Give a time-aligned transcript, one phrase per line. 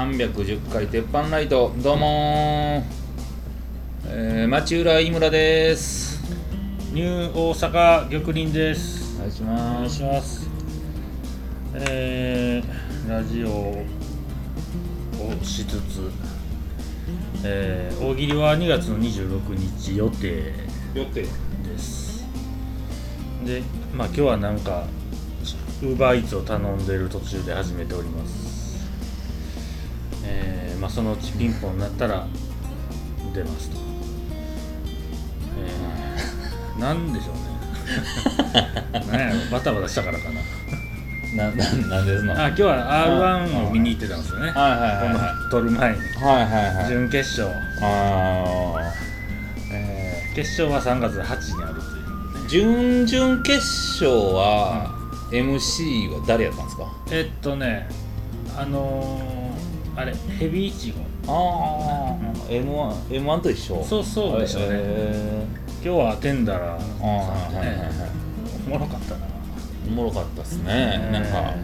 [0.00, 2.84] 第310回鉄板ライトどうもー、
[4.06, 6.22] えー、町浦井村です。
[6.94, 9.16] ニュー大阪玉林です。
[9.16, 9.96] お願いしお願います。
[9.96, 10.48] します
[11.74, 13.84] えー、ラジオを
[15.42, 16.10] しつつ、
[17.44, 20.54] えー、大喜利は2月の26日予定。
[20.98, 22.26] よってです。
[23.44, 23.62] で
[23.94, 24.86] まあ今日はなんか
[25.82, 28.49] ウーバーイーツを頼んでる途中で始めております
[30.90, 32.26] あそのうちピンポンになったら
[33.32, 33.76] 出ますと。
[35.58, 37.40] えー、なんでしょうね。
[39.12, 40.40] なんやろバタバタしたからかな。
[41.36, 41.50] なな
[41.88, 44.50] なんですのあ今日は R1 を見に行ってたんですよね。
[44.50, 44.80] はいはい
[45.14, 45.98] はい撮る前に。
[46.16, 46.88] はいはいはい。
[46.88, 48.92] 準決勝、あ
[49.72, 52.44] えー、決勝は3月8にあるという。
[52.46, 54.90] ー準々決勝は
[55.30, 56.84] MC は誰やったんですか？
[57.12, 57.88] えっとね
[58.58, 59.39] あのー、
[59.96, 61.00] あれヘビイチゴ。
[61.26, 63.82] ああ M1, M1 と一緒。
[63.84, 64.68] そうそうでしょうね。
[64.72, 65.46] へ
[65.84, 67.76] 今日はテンダラーさんはいはいはい。
[67.76, 67.92] ね
[68.66, 69.26] おもろかったな。
[69.86, 71.08] おもろかったっすね。
[71.12, 71.54] なんか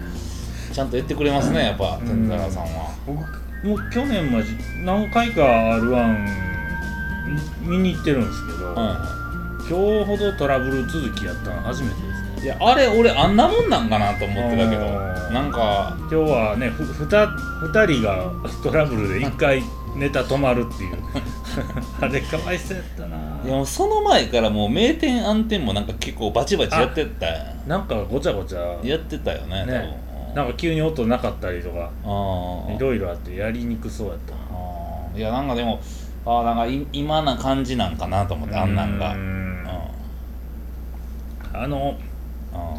[0.72, 2.06] ちゃんとやってくれますねやっぱうん。
[2.06, 2.94] テンダラーさんは。
[3.06, 3.18] 僕
[3.66, 4.52] もう去年まじ
[4.84, 6.26] 何回か R1
[7.62, 8.98] 見に行ってるんですけど、は
[9.68, 12.04] 今日ほどトラブル続きやったの初めてです。
[12.04, 14.86] ねいいやあれ俺あんなもんなんかなと思ってたけど。
[15.32, 15.96] なんか。
[16.00, 18.30] 今日はねふふた2人が
[18.62, 19.62] トラブルで1回
[19.96, 20.96] ネタ止まるっていう。
[22.00, 23.16] あれかわいそうやったな。
[23.44, 27.26] いやその前からもう名店暗転もなんか結構バチバチやってた。
[27.26, 28.60] やなんかごちゃごちゃ。
[28.82, 29.96] んやってたよねね。
[30.34, 35.18] なんか急に音なかったりとかいろいろあってやりにくそうやった。
[35.18, 35.80] いやなんかでも
[36.26, 39.14] あーなんかい今な感じなんかなと思ってあんなんが。
[39.14, 39.62] ううん。
[39.62, 39.66] ん。
[41.54, 42.05] あのうん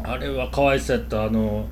[0.04, 1.66] あれはかわいそうやったあの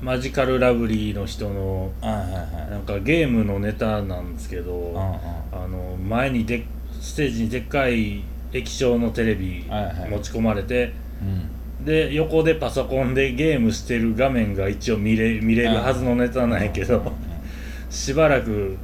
[0.00, 6.64] マジカルラブリーの人のなんかゲームのネタなんですけど、あの前にで
[7.00, 9.64] ステージにでっかい液晶のテレビ
[10.10, 11.84] 持ち込まれて、うん。
[11.84, 17.12] で横でパソコンでゲームしてる画面が一応見れ見れるはずのネタなんやけど、
[17.90, 18.76] しばらく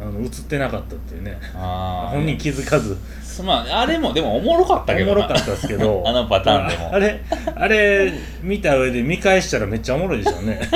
[0.00, 1.38] あの映ってなかったっていうね。
[1.54, 2.96] 本人気づかず
[3.42, 5.12] まああれもでもおもろかったけどな。
[5.12, 6.02] おもろかったですけど。
[6.06, 6.86] あのパターンでも。
[6.92, 7.20] ああれ
[7.54, 8.12] あれ
[8.42, 10.60] 見た上で見返したらめっちゃおもろいでしょうね。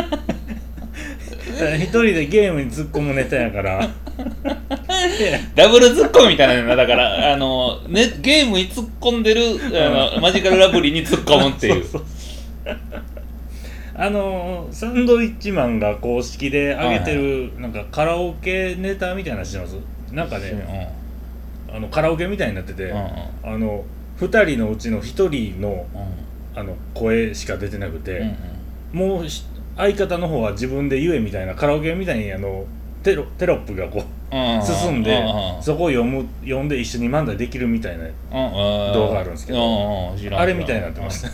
[1.79, 3.81] 一人でゲームに突っ込むネタやから。
[3.81, 7.33] で ダブルツッコミみたいなのだから。
[7.33, 9.43] あの、ね、ゲームに突っ込んでる
[9.75, 11.85] あのマジカルラブリーに突っ込むっていう。
[13.99, 19.77] あのサンドイッチマンが公式で上げてる、なんかカラオケネタみたいなのしてます？
[20.13, 20.93] なんかね、
[21.73, 23.55] あのカラオケみたいになってて、うんうん。
[23.55, 23.85] あの
[24.19, 26.59] 2人のうちの1人のうん。
[26.59, 28.37] あの声しか出てなくて、うん
[28.93, 29.45] もうし
[29.77, 32.65] 相方の方は自分で言えみたいなカラオケみたいにあの
[33.03, 35.63] テロテロップがこううん進んでうんうん。
[35.63, 38.93] そこを読む読んで一緒に漫才できるみたいなうんうん。
[38.95, 39.63] 動画あるんですけどう
[40.11, 40.19] んうん。
[40.19, 41.31] 知らんあれみたいになってましたい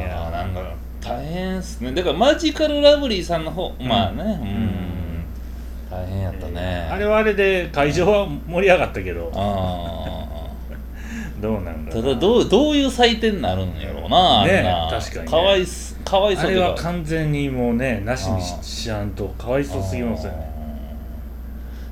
[0.00, 1.92] やーなんか大変っすね。
[1.92, 4.99] だからマジカルラブリーさんの方まあねうん
[5.90, 6.88] 大変やったね。
[6.90, 9.30] あれはあれで会場は盛り上がったけど。
[9.34, 9.96] あ
[11.40, 14.88] どうなんだーただどうどういう採点になるんやろうなねな。
[14.90, 15.30] 確かにね。
[15.30, 20.50] かわいすかわいそうあれは完全にもうねなしにししやんとかわいそうすぎますよね。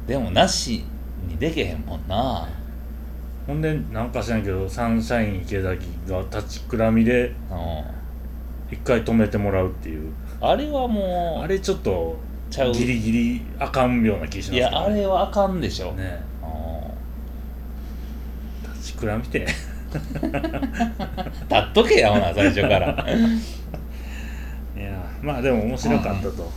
[0.07, 0.85] でもなし
[1.27, 2.47] にでけへんもんな。
[3.47, 7.35] ほんでなんか知らんけどサンシャイン池崎が立ちくらみでうん。
[8.71, 10.12] 一回止めてもらうっていう。
[10.43, 12.17] あれはもうあれちょっと
[12.50, 12.73] ちゃう。
[12.73, 16.23] ギリギリあかんような気しますいやあれはあかんでしょ、ね。
[16.43, 16.49] うん
[18.75, 19.47] 立ちくらみて。
[19.91, 20.05] 立
[21.55, 23.06] っとけやほな最初から。
[24.77, 26.50] いやまあでも面白かったと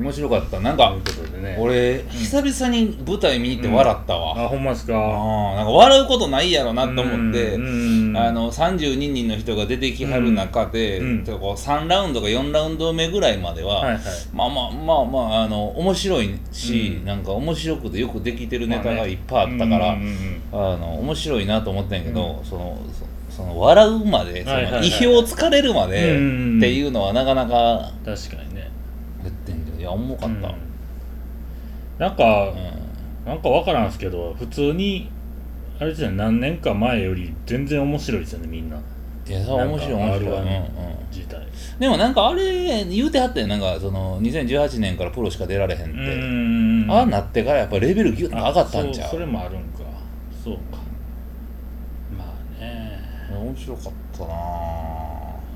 [0.00, 0.60] 面白かった。
[0.60, 1.56] なんといかうことでね。
[1.60, 4.94] 俺久々に舞台見に行って笑ったわ、あほんまですか？
[4.96, 14.02] あなんか笑うことないやろなと思って、うんあの32人の人が出てきはる中で、うんこう3ラウンドか4ラウンド目ぐらいまでは、はいはい。
[14.32, 17.04] まあまあまあまああの面白いし、うん。
[17.04, 22.76] なんか面白くてよくできてるネタまあねがいっぱいあったから、うんうんうんあの面白いなと思ったんやけど、その
[23.30, 26.58] そその笑うまではいはいはい意表をつかれるまでうん。
[26.58, 28.59] っていうのはなかなか確かにね
[29.80, 30.56] いや重かった、うん。
[31.98, 33.26] なんか、うん。
[33.26, 35.10] なんかわからんすけど普通に
[35.78, 38.76] あれですよね何年か前より全然面白いですよねみんな。
[39.26, 40.66] いやそう面白い面白い、うんうん、
[41.10, 41.46] 自体。
[41.78, 46.90] でもなんかあれ言うてはったよなんかその2018年からプロしか出られへんって、ん。
[46.90, 49.80] ああなってからやっぱレベルギュッと上がったんちゃそうそれもあるんか。
[50.42, 50.78] そうか。
[52.16, 52.24] ま
[52.58, 53.00] あね。
[53.32, 54.34] 面白かったな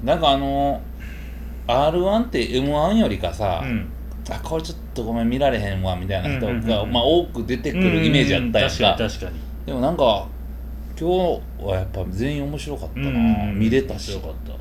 [0.04, 0.80] なんかあの
[1.66, 3.93] r 1って m 1よりかさ、うん
[4.30, 6.92] あこれちょっとごめん見られへんわみたいな人が、うんうんうんうん。
[6.92, 9.36] まあ、多く出てくるイメージやったやんか,、うん確かに確かに。
[9.66, 10.26] でもなんか
[10.98, 13.12] 今日はやっぱ全員面白かったな、う
[13.52, 14.12] ん見れたし。
[14.12, 14.56] 面白かった、え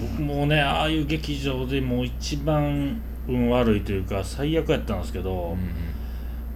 [0.00, 5.56] ー僕もねああいう劇場でもう一番運悪いというか最悪やったんですけど、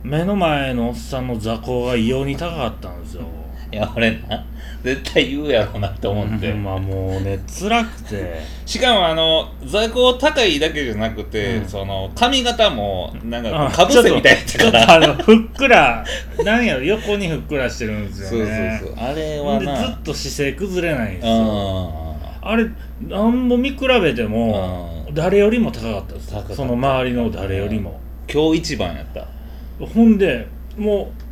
[0.02, 3.22] 目の前のおっさんの座高が異様に高かったんですよ
[3.70, 4.44] いや俺な
[4.82, 8.40] 絶対言うやろうなって思って、まあもうね辛くて。
[8.64, 11.68] しかもあの座高高いだけじゃなくて、うん。
[11.68, 16.04] その髪型もなんかあかぶせみたいやったちょっとからあのふっくら
[16.44, 18.94] なんやろ横にふっくらしてるんですそうそうよねそう。
[18.96, 19.76] あれはな。
[19.76, 22.18] ずっと姿勢崩れないんですうよん。
[22.40, 22.66] あれ
[23.08, 25.14] 何も見比べてもうん。
[25.14, 26.56] 誰よりも高かったです。
[26.56, 28.00] その周りの誰よりも。
[28.32, 29.26] 今日一番やった。
[29.84, 31.27] ほんでもう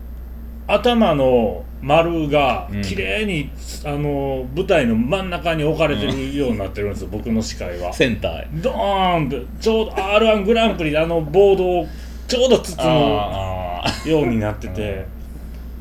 [0.67, 2.83] 頭の丸がうん。
[2.83, 3.51] 綺麗に、
[3.85, 7.93] あの舞台の真ん中に置かれてるようになってるんですよ、僕の視界は。
[7.93, 8.49] センターへ。
[8.55, 11.87] ドーンってちょうど r 1グランプリであのボードを
[12.27, 15.07] ちょうど包あむようになってて。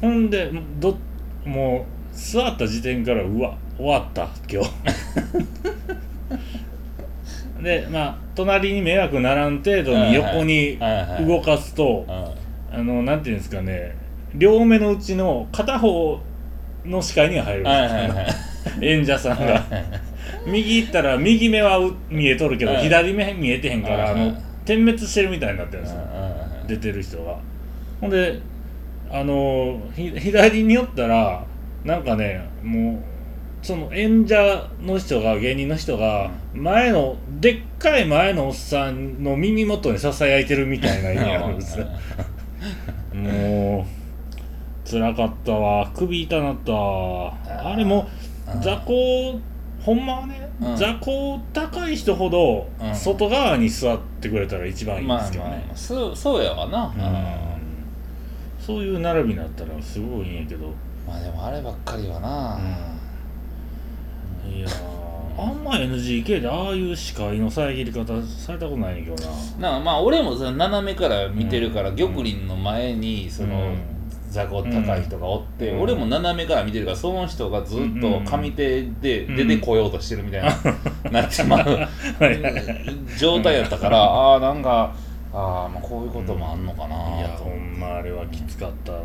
[0.01, 0.97] ほんでど
[1.45, 4.69] もう座った時点からうわ終わった今日。
[7.63, 10.77] でまあ隣に迷惑ならん程度に横に
[11.25, 12.31] 動かすとあ
[12.71, 13.95] あのなんていうんですかね
[14.37, 16.19] 両目のうちの片方
[16.85, 17.73] の視界には入るんです。
[17.73, 18.87] よ、はいはいはい。
[18.87, 19.63] 演者さんが。
[20.45, 26.01] 右行ったら右目はう見えとるけどはい左目見えてへんからあはいの点滅してるみたいになってるんですよ。
[26.01, 27.37] うん出てる人が。
[28.01, 28.41] ほんで
[29.09, 31.45] あのひ左に寄ったら
[31.83, 32.93] なんかねも
[33.63, 41.87] うその演者の人が芸人の人が前のでっかい前のおっさんの耳元にささやいてるみたいな意味あるんですよ。
[43.13, 44.04] もう
[44.85, 45.89] 辛かったわ。
[45.95, 47.33] 首痛なったわ。
[47.45, 48.07] あれも
[48.53, 48.61] うん。
[48.61, 49.39] 座高
[49.81, 50.75] ほんまはね、うん。
[50.75, 52.95] 座高高い人ほどうん。
[52.95, 58.63] 外側に座ってくれたら一番いいんまあですけどね、まあそうそうやわな、うん。
[58.63, 60.71] そういう並びになったらすごいいいんやけど。
[61.07, 62.59] まあでもあればっかりはな、
[64.47, 64.71] いやー
[65.37, 69.15] あんま NGK でああいう視界の遮り方されたことないねんけど
[69.59, 69.69] な。
[69.71, 73.94] なあまあ俺もその斜めから見てるから、うん玉林の前にその、うん
[74.35, 75.81] 座高高い人がおって、うん。
[75.81, 80.51] 俺も斜めから見てるからその人がずっと上手でうん出てこようとしてるみたいな、
[81.11, 81.87] なってまう
[83.17, 84.93] 状態やったからああなんか
[85.33, 88.99] ああまあこういうこともあんのかな、いやとほんまあれはきつかったな。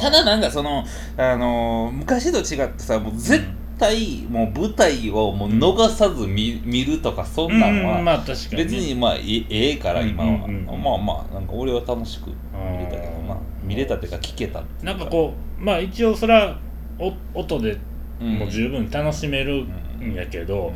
[0.00, 0.84] ただなんかその、
[1.16, 3.44] あのー昔と違ってさもう絶
[3.80, 8.64] 対もう舞台をもう逃さず見,、見るとかそんなんは、うんまあ確かにね。
[8.64, 10.82] 別にまあえええから今は、うんうんうん。
[10.82, 14.92] まあまあなんか俺は楽しく見れたけどうんまあ見れたっていうか聞けたっていうか。
[14.92, 16.58] なんかこうまあ一応それは
[16.98, 17.78] お音で
[18.20, 18.38] うん。
[18.38, 19.64] もう十分楽しめる
[19.98, 20.72] んやけど、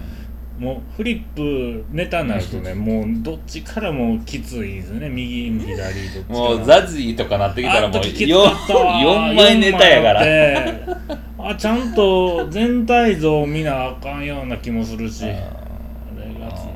[0.59, 5.11] もうフリップネタになるとねもうどっちからもきついですね。
[5.11, 10.25] 右左どっちからもうザジーとかなってきたらもうあの時きつかったわ 4, 枚ネタやから。
[10.25, 15.25] 四枚あってあちゃんと全体像を見なあかんような気もするし。
[15.25, 15.43] あれが
[16.49, 16.71] つらか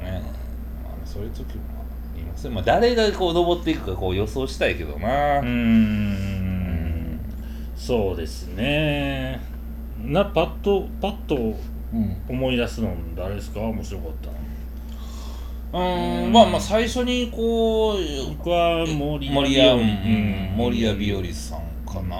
[0.00, 0.22] っね。
[0.84, 1.62] まあそういう時も
[2.14, 7.20] ありますねまあ誰がこう登っていくかこう予想したいけどな、たうーん。
[7.76, 9.40] そうですね。
[10.04, 11.34] なパッとパッと
[11.92, 12.16] うん。
[12.28, 13.60] 思い出すの誰ですか？
[13.60, 14.12] 面白かっ
[15.72, 15.84] たの。
[15.84, 16.32] うーん。
[16.32, 17.96] まあまあ最初にこう
[18.36, 20.54] 僕は森森谷、ううん。
[20.54, 21.60] ん、森谷日和さん
[22.00, 22.16] かな、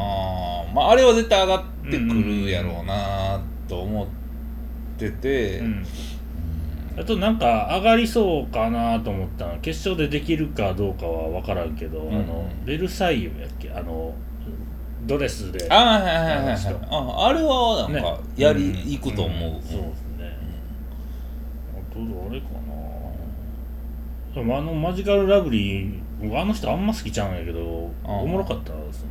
[0.75, 4.07] まああれは絶対上がってくるやろうなと思っ
[4.99, 5.87] てて、うん。
[6.99, 9.59] あとなんか上がりそうかなと思ったの。
[9.61, 12.15] 決勝でできるかどうかは分からんけど、ん。
[12.15, 13.71] あのベルサイユやっけ？
[13.71, 14.15] あの
[15.07, 15.67] ドレスで。
[15.71, 16.57] あはいはいはいはい
[16.91, 18.19] あああれはなんかね。
[18.37, 19.63] やり、うんいくと思う、ん。
[19.63, 20.37] そうですね、
[21.75, 22.77] あと誰かな。
[24.35, 29.11] でもあのマジカルラブリー僕あの人あんま好きちゃうんやけどああおもろかったですね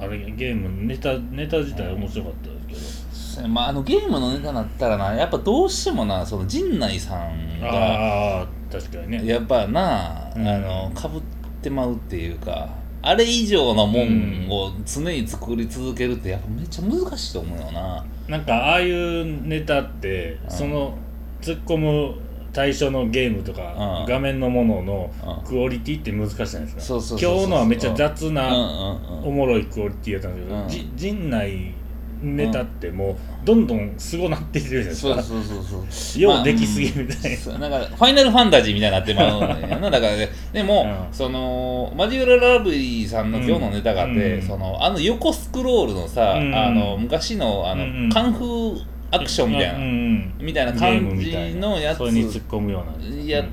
[0.00, 3.48] あれゲームネタネタ自体面白かったですけど。
[3.48, 9.26] まあ、あのゲームのネタなったらなやっぱどうしてもなその陣内さんがああ確かにね。
[9.26, 10.48] やっぱな、うん。
[10.48, 11.22] あのかぶっ
[11.62, 12.68] てまうっていうか
[13.02, 18.04] あれ以上のもんを常に作り続けるってやっぱめっちゃ難しいと思うよな。
[18.28, 20.50] なんかああいうネタってうん。
[20.50, 20.98] その
[21.40, 22.14] 突っ込む
[22.52, 24.06] 対象のゲームとかうん。
[24.06, 25.10] 画面のものの
[25.42, 25.48] うん。
[25.48, 26.82] クオリティって難しいじゃないですか。
[26.82, 27.34] そうそうそうそう。
[27.36, 29.24] 今日のはめっちゃ雑うんなうんうん。
[29.24, 30.68] おもろいクオリティやったんですけど、うん。
[30.68, 31.74] じ陣内
[32.22, 33.16] ネタってもう
[33.46, 35.22] どんどんすごなっていってるじゃないですか。
[35.22, 36.20] そうそうそうそう。
[36.20, 37.58] ようできすぎみたいな、そう。
[37.58, 39.66] なんかファイナルファンタジーみたいになってまうね。
[39.66, 41.14] んやなだからねでも、うん。
[41.14, 44.42] そのマジュララブリーさんの今日のネタがあって、うん。
[44.42, 46.54] そのあの横スクロールのさ、うん。
[46.54, 48.10] あの昔のあの、うん。
[48.10, 53.44] カンフーアクションみたいな、うんうんみたいな感じのやつそれに突っ込むようなやっ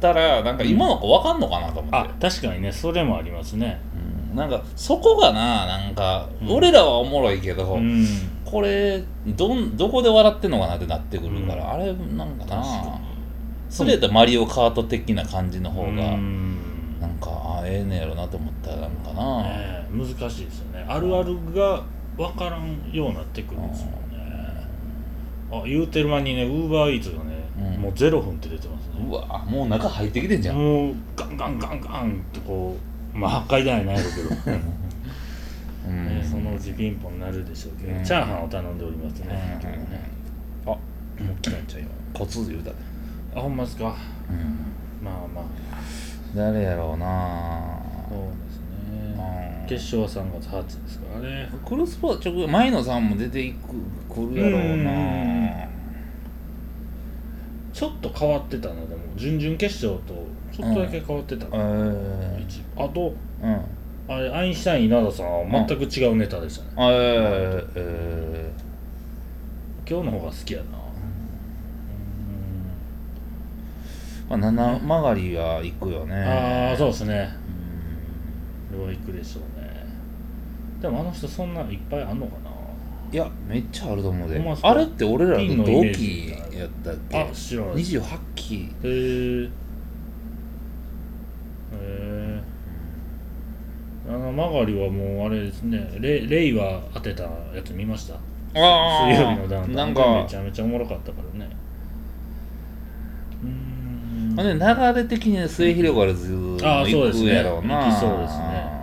[0.00, 3.80] たらなんか今の子わかんのかなと思って、あ確かにねそれもありますね。
[4.30, 4.36] うん。
[4.36, 6.52] なんかそこがななんか、うん。
[6.52, 8.06] 俺らはおもろいけど、うん。
[8.44, 11.70] これどんどこで笑ってんのかなってなってくるから、うん。
[11.70, 13.00] あれなんかな。
[13.68, 16.56] それやったらマリオカート的な感じの方が、うん。
[17.00, 20.84] なんかあええねやろなと思ったらなんかな、ね難しいですよね。
[20.88, 21.82] あるあるが
[22.16, 23.86] 分からんようになってくるんですよ。
[23.86, 23.99] ね
[25.52, 27.82] あ言うてる間にねウーバーイーツがね、うん。
[27.82, 29.04] もう0分って出てますね。
[29.08, 32.76] うわもう中入ってきてんじゃん、もうガンガンガンガンってこ
[33.14, 34.28] うまあ8回台ないやろうけど、
[35.88, 36.06] うん。
[36.06, 38.04] ね、そのうちピンポンになるでしょうけど、うん。
[38.04, 39.70] チャーハンを頼んでおりますね、うん。
[39.90, 40.10] ね
[40.66, 41.88] あもう来たんちゃうよ。
[42.12, 42.76] コツ言うたで、
[43.34, 43.96] あほんまですか？
[44.30, 45.44] うん、まあまあ。
[46.34, 49.14] 誰やろうなそうですね。
[49.14, 51.48] うん決勝は3月8日ですからね。
[51.64, 53.68] クロスポーツ直前野さんも出ていく
[54.12, 54.84] 来るやろううん。
[54.84, 54.90] な
[57.72, 63.60] ちょっと変わってたなでも準々決勝とちょっとだけ変わってたえな、ー、一あとうん。
[64.08, 68.52] あれアインシュタイン稲田さんは全く違うネタでしたね、えー、え
[69.88, 70.64] 今日の方が好きやな。
[74.30, 76.16] ー、まあ七曲りは行くよね。
[76.16, 77.28] ああそうですね。
[78.72, 78.86] うん。
[78.86, 79.42] 両行くでしょう。
[79.44, 79.49] ね
[80.80, 82.50] でもあの人そんないっぱいあんのかな？
[83.12, 84.38] いやめっちゃあると思うで。
[84.38, 84.70] ほんまっすか？
[84.70, 88.54] あれって俺らピンの同のイメージ期やったっあけ知らないです28期。
[88.54, 89.48] へえへ
[91.72, 92.42] え
[94.08, 95.90] あの曲がりはもうあれですね。
[96.00, 97.30] レレイは当てたや
[97.64, 98.14] つ見ました？
[98.54, 99.74] あ水曜日のダウンタウン。
[99.74, 101.50] なんめかちゃめちゃおもろかったからね。
[103.42, 104.34] うーん。
[104.36, 104.58] ほんで流
[105.02, 106.32] れ的に末広がるず
[106.62, 107.34] あーそう行くですね。
[107.34, 107.84] やろうな。
[107.84, 108.79] 行きそうですね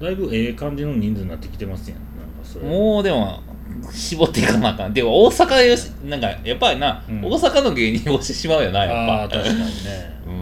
[0.00, 1.98] だいぶええ感じの人数になってきてますやん。
[1.98, 2.66] なんかそれ。
[2.66, 3.40] もうでも
[3.90, 4.92] 絞っていかなあかん。
[4.94, 7.24] でも大阪よしなんかやっぱりな、うん。
[7.24, 9.22] 大阪の芸人をしてしまうよなあやっぱ。
[9.24, 9.64] あ確かにね。
[10.26, 10.34] うん。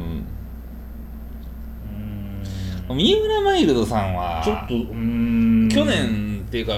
[2.89, 2.97] うーん。
[2.97, 5.69] 三浦マイルドさんはちょっとうーん。
[5.69, 6.75] 去年っていうか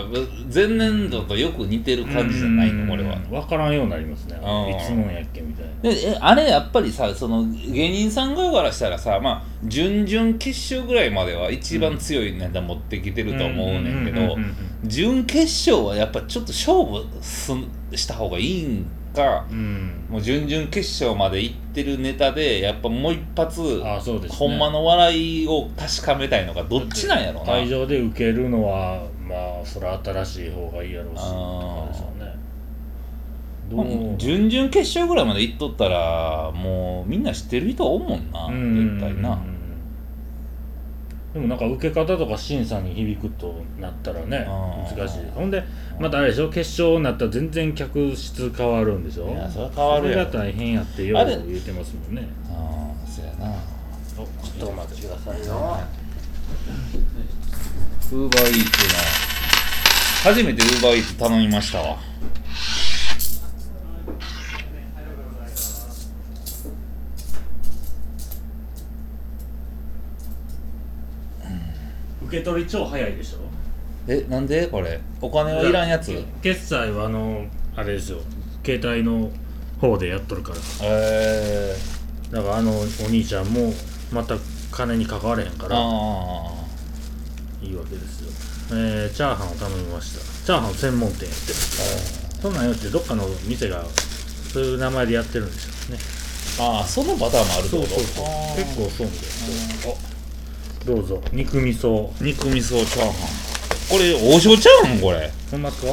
[0.52, 3.16] 前年度とよく似てる感じじゃないのこれは。
[3.30, 4.36] 分からんようになりますね。
[4.42, 5.42] あーいつもんやっけ
[5.84, 14.36] でえあれやっぱりさその芸人さん側からしたらさまあ準々決勝ぐらいまでは一番強いネタ持ってきてると思うねんけど
[14.84, 17.52] 準決勝はやっぱちょっと勝負す
[17.94, 32.13] した方がいいんかうんもう準々決勝まで行ってるネタでやっぱもう一発ああそうですねほんまの笑いを確かめたいのかどっちなんやろうな会場で受けるのはまあそれ新しい方がいいやろうしとかでしょうね
[33.70, 34.16] どまあう？
[34.18, 38.98] 準々決勝ぐらいまで行っとったらもうみんな知ってる人おんもんなうん。
[38.98, 39.38] 絶対な。
[41.32, 44.46] でもなんか受け方とか審査に響くとなったらね
[44.96, 45.18] 難しい。
[45.34, 45.64] ほんで
[45.98, 46.48] またあれでしょ？
[46.48, 49.28] 決勝になったら全然客室変わるんでしょ？
[49.28, 52.28] いやそれは変わるそれが大変やってよう言うてますもんね。
[52.50, 53.52] ああそうやな。
[54.16, 55.78] おちょっとお待ちくださいよ。
[58.12, 58.64] ウーバーイーツの
[60.22, 61.96] 初めてウーバーイーツ頼みましたわ
[72.34, 73.38] 受け取り超早いでしょ？
[74.08, 74.66] えなんで？
[74.66, 75.00] これ。
[75.20, 76.12] お金はいらんやつ。
[76.42, 78.18] け決済はあのあれですよ。
[78.64, 79.30] 携帯の
[79.80, 80.56] 方でやっとるから。
[80.82, 81.76] え
[82.30, 83.72] だからあのお兄ちゃんも
[84.12, 84.34] また
[84.72, 85.76] 金に関われへんかー、ら。
[85.78, 85.80] あ
[87.62, 88.76] いいわけですよ。
[88.76, 90.46] えー、チャーハンを頼みました。
[90.46, 91.54] チャーハン専門店やってる。
[92.42, 93.84] そんなんよってどっかの店が
[94.52, 96.02] そういう名前でやってるんですよね。
[96.60, 97.88] あああそのパターンもあるってこと？
[97.88, 99.94] 結構そうみたいですよ。
[99.94, 100.13] あ
[100.84, 101.22] どうぞ。
[101.32, 103.12] 肉味噌肉味噌チャーハン。
[103.90, 105.00] これ王将ちゃうん？
[105.00, 105.30] これ。
[105.50, 105.92] ほんまっすか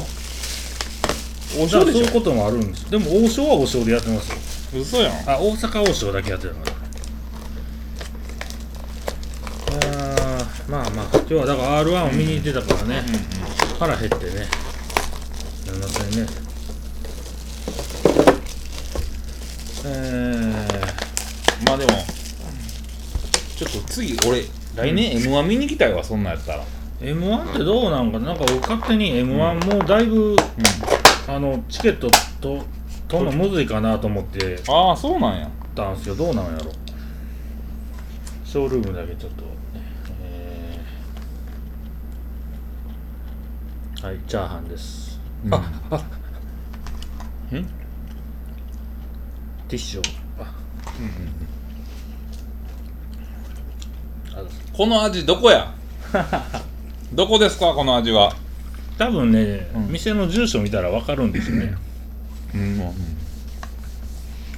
[1.61, 4.29] 王じゃあそういうこともあるんですでも王将は王将でやってます
[4.75, 4.81] よ。
[4.81, 5.29] 嘘やん。
[5.29, 6.71] あ大阪王将だけやってるのか。
[10.69, 11.05] まあまあ。
[11.17, 13.03] 今日はだから r 1を見に行ってたからね、
[13.77, 14.47] 腹減ってね。
[15.65, 16.29] すいませんね。
[19.83, 21.91] えー、まあでも
[23.57, 26.63] ちょっと次俺来年 m 1見に行きたいわそんなんやったら。
[27.01, 28.27] m 1ってどうなんかな？
[28.27, 30.35] なんか僕勝手に m 1もうだいぶ、う
[31.27, 32.09] あのチケット
[32.39, 32.63] と
[33.07, 34.55] 取るのむずいかなと思って。
[34.55, 35.49] んああそうなんや。
[35.75, 36.15] たんすよ。
[36.15, 36.71] どうなんやろ。
[38.45, 39.43] ショールームだけちょっと、
[40.23, 44.05] えー。
[44.05, 45.19] はいチャーハンです。
[45.49, 45.95] ああ
[47.55, 47.63] ん
[49.67, 50.01] ティッシュ
[50.39, 50.43] あ。
[50.43, 50.53] あ
[54.73, 55.73] この味どこや？
[57.13, 57.73] どこですか？
[57.73, 58.33] この味は。
[58.97, 59.87] 多分ね、うん。
[59.91, 61.75] 店の住所見たら分かるんですよね。
[62.55, 62.77] うん。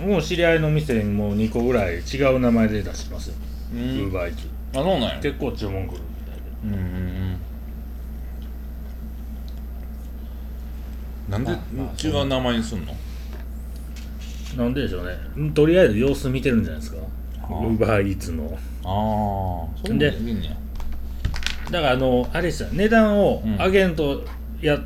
[0.08, 3.30] もう知り合いの店にもう2個ぐらい違う名前で出してます。
[3.30, 3.36] よ
[3.74, 4.48] うウーんバーイーツ。
[4.75, 5.20] あそうなんや。
[5.22, 6.42] 結構注文来るみたいで。
[6.65, 7.38] うんうんうん。
[11.30, 11.51] なんで
[12.08, 12.94] 違う名前にすんの？
[14.58, 15.12] なんででしょうね。
[15.38, 16.98] うんとりあえず様子見てるんじゃないですか。
[17.44, 17.46] あ。
[17.48, 20.52] ウーバーイーツのああそうできんねや
[21.72, 23.56] だからあのあれですよ値段をうん。
[23.58, 24.24] 上げんと
[24.62, 24.78] や、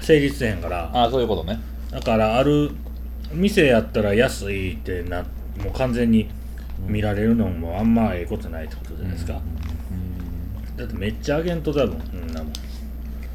[0.00, 0.90] 成立せへんから。
[0.92, 1.58] ああそういうことね。
[1.90, 2.70] だからある
[3.32, 6.28] 店やったら安いってなもう完全に
[6.86, 9.40] 見られるのもあんまええことないってことじゃないですか、
[10.76, 12.50] だってめっちゃ上げんと多分うんなも。
[12.50, 12.52] ん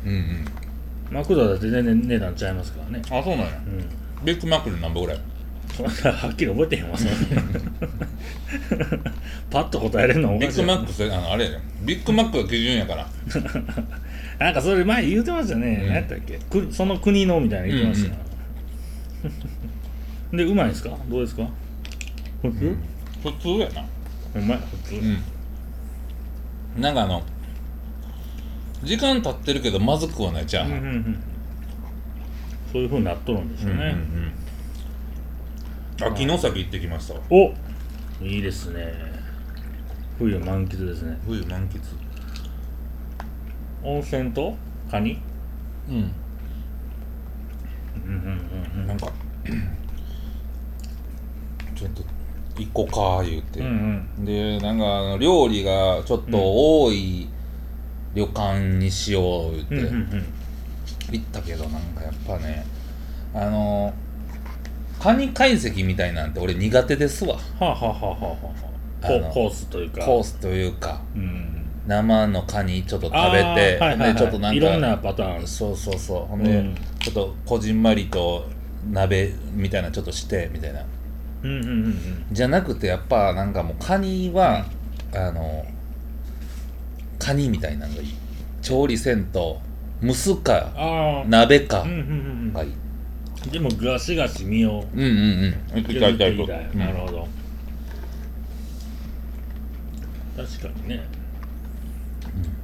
[0.06, 0.46] うんうん。
[1.12, 3.02] マクドだって全然値段ちゃいますからね。
[3.10, 3.62] あそうなんや。
[3.66, 4.26] うん。
[4.26, 5.20] ビッグマックで何ぼぐらい？
[5.80, 7.14] そんなはっきり覚えてへんわそんな。
[9.50, 10.58] パッと答えれるのおかしい。
[10.58, 13.08] ビッグマックそれあのあれやでビッグマックが基準やから。
[14.40, 15.88] なんかそれ前言うてましたね、うん。
[15.88, 16.38] 何やったっけ？
[16.50, 18.10] くその国のみたいな言ってました。
[18.10, 18.16] よ、
[20.34, 20.92] でうまいですか？
[21.10, 21.48] どうですか？
[22.42, 22.78] 普通、
[23.24, 23.82] 普通やな。
[24.36, 24.98] うまい普通、う
[26.80, 26.82] ん。
[26.82, 27.24] なんかあの
[28.84, 31.24] 時間経ってるけどまずくはないじゃん、うんうんうん。
[32.72, 34.32] そういうふうになっとるんでしょうね、うんうんうん
[36.02, 37.16] 秋の崎行ってきました。
[37.16, 37.54] わお
[38.22, 38.94] いいですね。
[40.18, 41.18] 冬満喫ですね。
[41.26, 41.80] 冬満喫。
[43.84, 44.56] 温泉と？
[44.90, 45.22] カニ？
[45.90, 45.96] うん。
[45.96, 46.04] うん
[48.06, 49.08] うんうんなんか
[51.76, 52.02] ちょっと
[52.58, 54.26] 行こうか言うて、うんうん。
[54.26, 56.38] でなんか料理がちょっと
[56.84, 57.30] 多い
[58.16, 60.26] 旅館にしよう言って、うんうんうん。
[61.12, 62.66] 行ったけどなんかやっぱね
[63.34, 63.94] あの
[65.00, 67.36] カニ解析みたいなんて俺苦手ですわ。
[67.36, 68.38] はあ、はあはあはあは
[69.04, 69.10] あ、あ。
[69.10, 70.06] のココースというか。
[70.06, 71.02] コースというか。
[71.16, 71.66] うん。
[71.88, 75.48] 生のカニちょっと食べて、はいはいちょっとなんかいろんなパターン。
[75.48, 76.26] そうそうそう。
[76.26, 78.46] ほんで、うんちょっとこじんまりと
[78.92, 80.84] 鍋みたいなちょっとしてみたいな。
[81.44, 82.26] うんうんうんうん。
[82.32, 84.66] じゃなくてやっぱなんかもうカニは、
[85.16, 85.66] あの
[87.18, 88.14] カニみたいなのがいい。
[88.62, 89.62] 調理せんと
[90.04, 92.89] 蒸すか鍋かうんうんがいい、うん
[93.52, 95.08] でもガシガシ身をうん、うん
[95.74, 95.84] うん。
[95.84, 96.18] 行きたい。
[96.18, 97.28] たい行きたいなるほど。
[100.36, 101.04] 確かにね。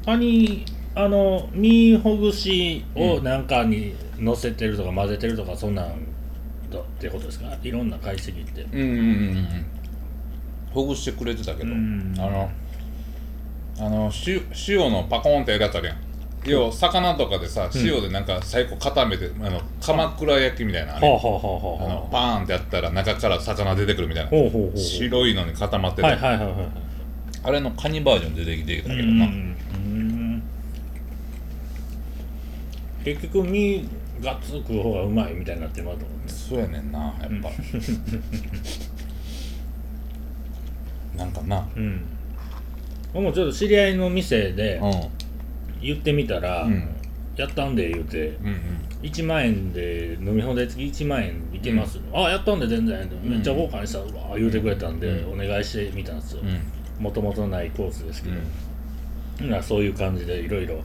[0.05, 5.87] カニあの身ほぐしをなんかに乗せてるとか混ぜてるとかそんなん
[6.69, 7.57] だってことですか？
[7.63, 8.61] いろんな解析って。
[8.63, 9.01] うんうんうんう
[9.41, 9.65] ん。
[10.71, 12.13] ほぐしてくれてたけど、うん。
[12.17, 12.51] あの
[13.79, 15.97] あの塩塩のパコンってやるやつあるやん
[16.45, 21.45] 要は魚とかでさ塩でなんか最後固めて、あの鎌倉焼きみたいなあれはあはあはあ
[21.81, 24.29] あはあのパーンってやったら中から魚出てくるみたいな。
[24.29, 24.77] ほうほうほうほう。
[24.77, 26.67] 白いのに固まってて、はいはいはいはいはい。
[27.43, 29.27] あれのカニバージョン出てきてたけどな、
[33.03, 33.87] 結局身
[34.21, 37.49] がっつく方がうまいみたいになってまうと思うんですそうやねんなやっぱ、
[41.17, 41.67] なんかな。
[41.75, 42.01] うん。
[43.13, 44.91] 僕もちょっと知り合いの店でうん
[45.81, 46.87] 言ってみたら、うん。
[47.35, 48.55] やったんで言うてうんうん。
[49.01, 56.41] 1万円で飲み放題付き1万円いけます、あやったんで全然めっちゃ豪華にしたわ言うてくれたんで、うお願いしてみたんですよ。
[56.43, 57.03] うん。
[57.03, 60.81] もともとないコースですけど、ならそういう感じでいろいろ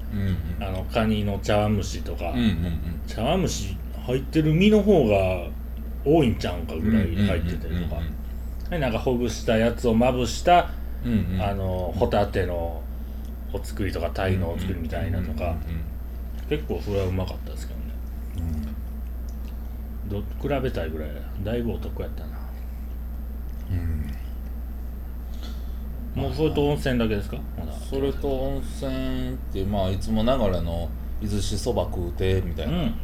[0.93, 3.77] カニの茶碗蒸しとか、うんうん茶碗蒸し
[4.07, 5.49] 入ってる身の方が
[6.05, 8.03] 多いんちゃうんかぐらい入ってたりとか、
[8.71, 10.71] でなんかほぐしたやつをまぶした、
[11.05, 11.43] うんうんうん。
[11.43, 12.83] あのホタテの
[13.53, 15.57] お作りとか鯛のお作りみたいなとか、
[16.49, 17.87] 結構それはうまかったですけどね。
[20.09, 21.11] ど比べたいぐらい
[21.45, 22.39] だいぶお得やったな。
[23.71, 23.77] うん。
[23.77, 24.11] うん
[26.13, 27.39] もうそれと温泉だけですか？
[27.89, 30.91] それと温泉ってまあいつもながらの
[31.23, 32.73] 伊豆市そば食うてみたいな。
[32.83, 32.95] うん。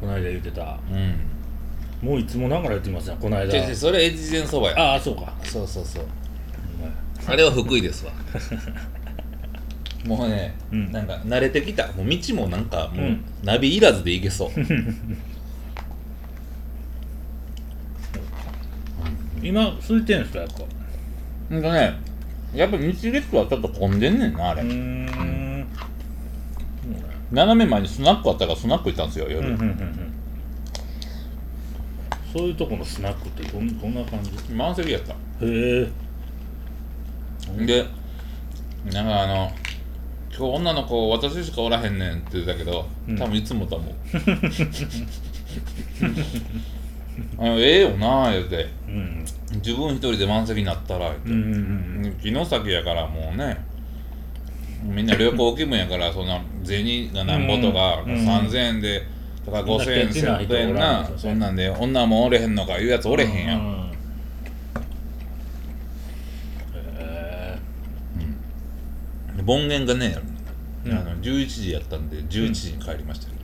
[0.00, 0.78] この間言ってた。
[0.88, 2.08] うん。
[2.08, 3.74] もういつもながら言ってますねこの間。
[3.74, 4.92] それ越前そばや。
[4.92, 5.34] ああそうか。
[5.42, 6.04] そうそうそう。
[7.26, 8.12] あれは福井ですわ
[10.04, 10.92] もうね、うん。
[10.92, 11.86] なんか慣れてきた。
[11.92, 14.50] もう道もなんかもう、うんナビいらずで行けそう。
[19.42, 20.54] 今空いてるんですかやっぱ？
[21.50, 21.94] ほんとね
[22.54, 25.66] やっぱ道列はちょっと混んでんねんなあれ、うーん。
[27.30, 30.12] 斜め前にスナックあったからスナック行ったんですよ夜、うんうんうんうん。
[32.32, 34.30] そういうとこのスナックってどんどんな感じ？
[34.30, 35.14] へ満席やった。
[35.42, 35.90] え
[37.66, 37.86] で
[38.92, 39.52] なんかあの
[40.36, 43.16] 「今日女の子私しかおらへんねん」って言ったけどうん。
[43.16, 43.94] 多分いつもと思う
[47.38, 48.66] あのええよなあ言うて。
[48.88, 49.24] うん。
[49.54, 53.64] 自分一人で満席になったら言うて、うんうんやからもうね
[54.82, 58.14] みんな旅行気分やからそんな銭がなんぼとか、うん。
[58.14, 59.06] うん3000円で
[59.44, 63.84] とか5000円ケチな人1000円なそんなんで女もおれへんのかいうやつおれへんやん、うん
[69.33, 70.16] へ盆言がね、
[70.84, 70.92] うん。
[70.92, 73.34] あの11時やったんで11時に帰りましたよ、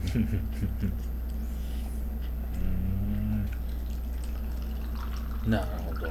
[5.47, 6.09] ーなるほど。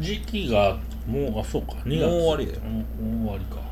[0.00, 1.72] 時期がもうあそうか。
[1.84, 2.06] 2月。
[2.06, 2.60] もう終わりだよ。
[2.64, 3.62] うんもう終わりか。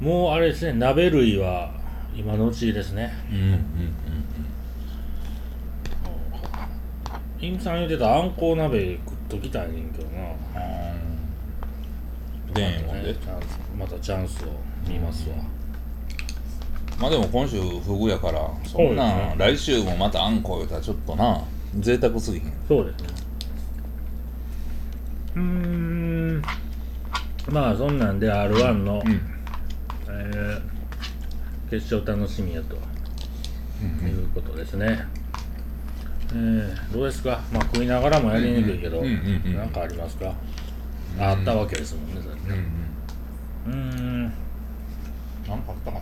[0.00, 1.70] もうあれですね鍋類は
[2.16, 3.12] 今のうちですね。
[3.30, 3.60] うんうんうん
[7.40, 10.20] インさん言ってたあんこう鍋食っときたいねんけどな
[12.60, 12.82] うんで。
[12.82, 13.14] んもんで。
[13.78, 14.48] またチャンスを
[14.88, 15.36] 見ますわ。
[17.00, 21.42] まあでも今週フグやからそんな、来週もまたあんこ言うたらちょっとな
[21.80, 22.52] 贅沢すぎひん。
[22.68, 23.08] そうですね。
[25.36, 26.42] うーん。
[27.50, 29.20] まあそんなんで r 1の、うん。
[30.08, 30.60] えー
[31.70, 32.76] 決勝楽しみやと。
[32.76, 32.78] い
[34.24, 35.04] うことですね、
[36.32, 37.40] えーどうですか？
[37.52, 40.32] まあ食いながらもやりにくいけどうんうんうんうん何かありますか？
[41.18, 43.72] ああったわけですもんねだってうん。
[43.72, 44.22] うんうーん。
[44.24, 44.38] なんか
[45.68, 46.00] あったか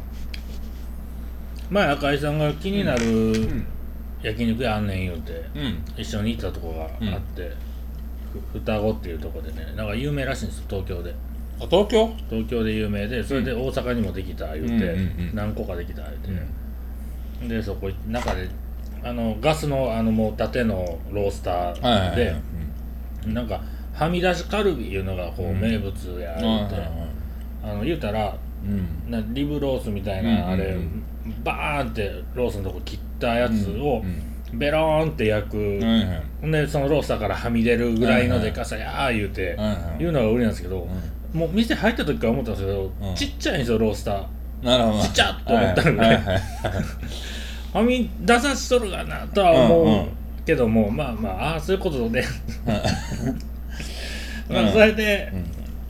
[1.71, 3.67] 前赤井さんが気になるうん。
[4.23, 5.85] 焼肉屋あんねん言うてうん。
[5.97, 7.51] 一緒に行ったとこがあって、
[8.53, 11.15] ふ双子っていうとこでねなんか有名らしいんですよ東京で。
[11.61, 12.15] あ東京？
[12.29, 14.97] 東京で有名でそれで大阪にもできた言うて、
[15.35, 16.19] 何個かできた言う
[17.43, 18.49] て、でそこ中で
[19.03, 22.35] あのガスのあのもう縦のロースターはいで、
[23.27, 23.63] なんか
[24.01, 25.61] はみ出しカルビいうのがこう、うん。
[25.61, 26.77] 名物やうん言うて、
[27.63, 28.35] あの言うたら
[28.65, 29.11] うん。
[29.11, 30.77] なリブロースみたいな、あれ
[31.45, 40.89] バーンってロースのとこ切ったやつをうんベローンって焼く、うんはでそのロースターからはみ出るぐらいのでかさやー言うて、はいうのが売りなんですけど、
[41.33, 43.15] もう店入った時から思ったんですけど、うん。
[43.15, 44.65] ちっちゃいんですよロースター。
[44.65, 45.05] なるほど。
[45.05, 46.25] ちっちゃっと思ったのね。
[47.73, 50.09] はみ出さしとるがなとは思う、
[50.45, 52.25] けどもまあまあああそういうことで
[54.73, 55.33] それで、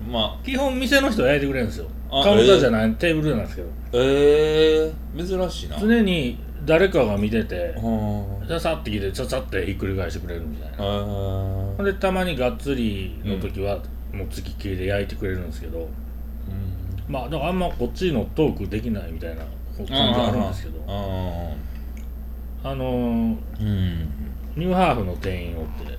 [0.07, 0.13] うん。
[0.13, 0.45] まあ。
[0.45, 1.87] 基本店の人が焼いてくれるんですよ。
[2.11, 3.69] あカウンターじゃない、テーブルなんですけど。
[3.93, 5.79] ええ珍しいな。
[5.79, 8.49] 常に誰かが見ててうん。
[8.49, 10.77] ささって来てささってひっくり返してくれるみたいな。
[10.77, 13.79] ほんでたまにがっつりの時は、
[14.13, 15.89] もうつきっきりで焼いてくれるんですけど。
[17.09, 19.43] まあだからあんまこっちのトークできないみたいな
[19.77, 20.85] 感じあるんですけど。
[20.87, 21.53] あ
[22.63, 24.09] あのーーうん。
[24.57, 25.99] ニューハーフの店員おって。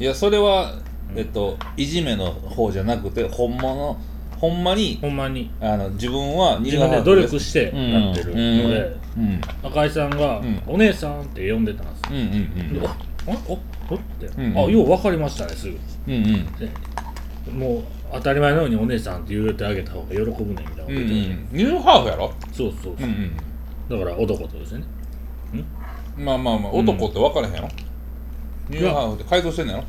[0.00, 0.74] いやそれは
[1.16, 3.98] えっといじめの方じゃなくてほんまの
[4.36, 5.50] ほんまにほんまに。
[5.60, 9.40] あの自分は自分で努力してなってるので、うん。
[9.64, 10.62] 赤井さんが、うん。
[10.66, 14.58] お姉さん」って呼んでたんですよ、うんうんでああおおって、うんうん。
[14.58, 15.78] あよう分かりましたねすぐ。
[16.06, 16.46] うんうん。
[16.56, 16.70] で
[17.52, 21.48] もう当たり前のようにお姉さんって言うてあげた方が喜ぶねんみたいなことうんう言ってん。
[21.52, 22.28] ニューハーフやろ？
[22.28, 23.32] たそうそうそう、うん
[23.88, 24.84] だから男とですよね。
[26.18, 27.68] うんまあまあまあ男って分からへんやろ？
[28.68, 29.84] ニューハーフって改造してんのやろ？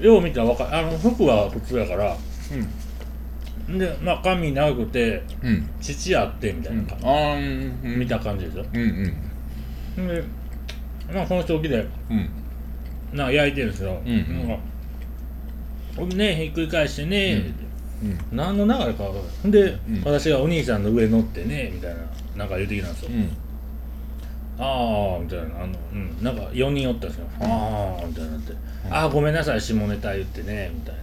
[0.00, 0.76] よう見たら分かる。
[0.76, 2.16] あの服は普通やから。
[3.68, 3.78] うん。
[3.78, 5.68] でまあ髪長くてうん。
[5.80, 7.98] 父あってみたいな感じ、あーうん。
[7.98, 9.12] 見た感じですようん
[9.98, 10.08] うん。
[10.08, 10.24] で
[11.12, 12.28] まあその人起きでうん。
[13.12, 14.48] なんか焼いてるんですよ、うんうん。
[14.48, 14.54] な
[16.04, 17.54] んかねひっくり返してね、
[18.02, 18.36] うん。
[18.36, 19.50] 何の流れか分からん。
[19.50, 20.02] で、ん。
[20.04, 22.00] 私がお兄さんの上乗ってねみたいな
[22.36, 23.36] なんか言うてきたんですよ、うん
[24.58, 28.52] ああみたいなあの、うん、なんか4人おったんですよ、ああみたいになって、
[28.90, 31.02] ああごめんなさい下ネタ言ってねみたいな。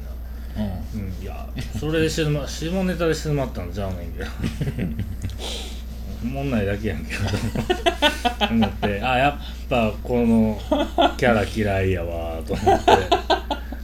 [0.56, 1.24] うん。
[1.24, 1.48] いや
[1.80, 4.30] それで静ま下ネタで静まったんちゃうねんけど。
[6.24, 7.20] おもんないだけやんけど。
[8.50, 10.60] 思ってあやっぱこの
[11.18, 12.92] キャラ嫌いやわと思って。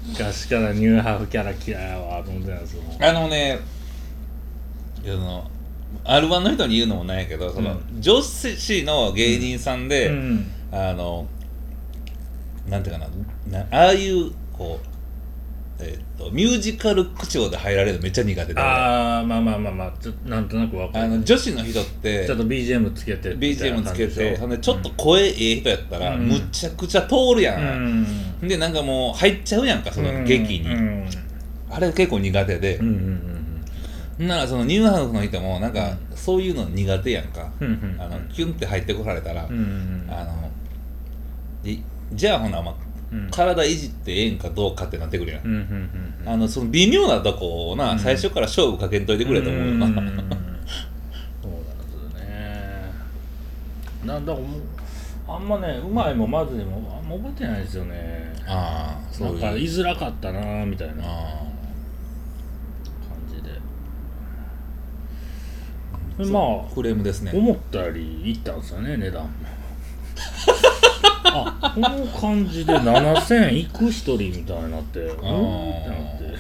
[0.10, 2.84] 昔からニューハーフキャラ嫌いやわと思ってたんですよ。
[3.02, 3.60] あのね
[5.04, 5.50] その
[6.06, 10.52] R1 の人に言うのもないけどその、う女子の芸人さんで、うん。
[10.72, 11.28] あの
[12.68, 13.08] なんていうか
[13.50, 18.60] ななああいうこうえっとミュージカル口調で入られるのめっちゃ苦手で。
[18.60, 21.10] あああまあまあまあまあちょっとなんとなくわかる。
[21.10, 26.28] の女子の人ってちょっと BGM つけて BGM つけてほんでちょっと声ええ人やったら、うん。
[26.28, 28.02] むちゃくちゃ通るや、うん。
[28.04, 31.10] んでなんかもう入っちゃうやんかその劇に、うん。
[31.72, 32.78] あれ結構苦手で。
[32.78, 33.39] うん、うんうん
[34.20, 38.02] ならそのニューハーフの人もなんかそういうの苦手やんか、うんうん。
[38.02, 40.50] あのキュンって入ってこられたら、うんうんあの
[41.64, 41.80] い
[42.14, 42.76] じゃあほな、まあ
[43.12, 43.30] うん。
[43.32, 45.64] 体いじってええんかどうかってなってくるやん、うんうんうん
[46.22, 46.30] うん。
[46.30, 48.00] あのその微妙なとこをな、うん。
[48.00, 50.34] 最初から勝負かけんといてくれと思うよな、んそうなんです
[51.94, 52.92] よね。
[54.06, 54.62] なんだかもう
[55.28, 58.34] あんまねうまいもまずいもあんま覚えてないですよね。
[58.48, 61.04] ああそうなんか言いづらかったなみたいな。
[61.04, 61.44] 感あ
[63.30, 63.52] じで
[66.26, 67.32] まクレームですね。
[67.34, 69.30] あ思ったよりいったんですよね値段も。
[71.24, 76.38] あこの感じで7000いく一人みたいになってうんってなって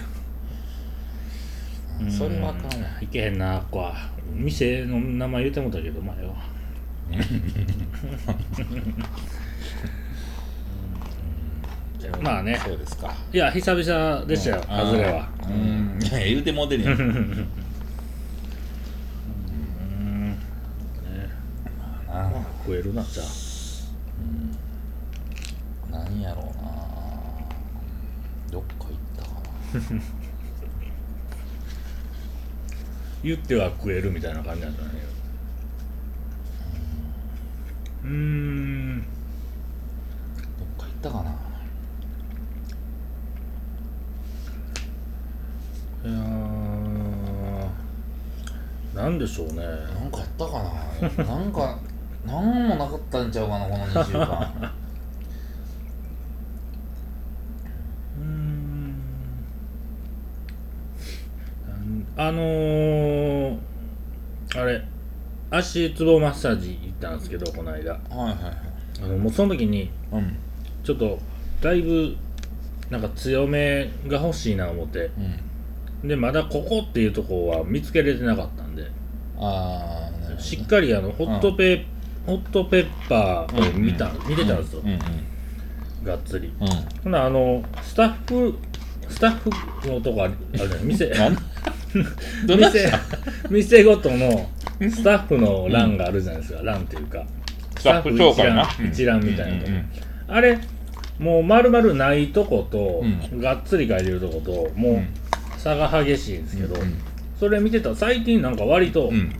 [2.02, 2.12] うん。
[2.12, 2.88] それはあかんわ。
[3.02, 3.96] いけへんなここは。
[4.34, 6.34] 店の名前言うてもうたけどまあええわ
[12.18, 12.24] うん。
[12.24, 12.60] まあね。
[12.66, 13.14] そうですか。
[13.32, 15.30] いや久々でしたよ外れは。
[15.48, 16.00] うん。
[16.00, 16.84] 言うてもうてね
[22.20, 23.26] なまあ食えるなじゃあ。
[25.92, 26.52] なんやろうな。
[28.52, 29.30] どっか行ったか
[29.96, 30.02] な。
[33.24, 34.90] 言っては食えるみたいな感じなんだね
[38.04, 39.00] うーん。
[39.00, 39.08] どっ
[40.78, 41.32] か行ったかな。
[41.32, 41.34] い
[46.06, 47.68] やー
[48.94, 49.56] なんでしょうね。
[49.56, 49.64] な
[50.08, 50.62] んかあったか
[51.26, 51.26] な。
[51.26, 51.80] なんか
[52.30, 54.72] なんもなかったんちゃうかなこの2週間。
[58.20, 58.96] うーん。
[62.16, 63.58] あのー、
[64.56, 64.86] あれ
[65.50, 67.94] 足つぼマッサージ行ったんですけどこの間。
[67.94, 68.36] はいはいはい。
[69.02, 70.38] あのもうその時にうん
[70.84, 71.18] ちょっと
[71.62, 72.16] だいぶ
[72.92, 75.10] なんか強めが欲しいな思って。
[76.04, 76.08] うん。
[76.08, 78.84] でまだここっていうところは見つけれてなかったんで。
[79.40, 81.86] ああしっかりあのホットペ、
[82.30, 85.00] ホットペッパーを見た、見てたんですよ、うんうん。
[86.04, 86.54] がっつり。
[86.62, 86.68] うん。
[87.04, 88.56] ほなあのスタッフ
[89.10, 89.50] スタッフ
[89.90, 90.80] のとこあるじゃない？
[90.84, 91.12] 店。
[92.46, 92.92] 店
[93.50, 94.48] 店ごとの
[94.80, 97.26] スタッフの欄があるじゃないですか、欄っていうか。
[97.80, 98.68] スタッフ紹介な？
[98.92, 99.72] 一覧みたいなと
[100.28, 100.60] あれ
[101.18, 104.96] もう丸々ないとこと、うがっつり書いてるとこともうん。
[104.98, 105.08] う
[105.58, 106.94] 差が激しいんですけど、うん。
[107.40, 109.34] それ見てたら最近なんか割と、うん。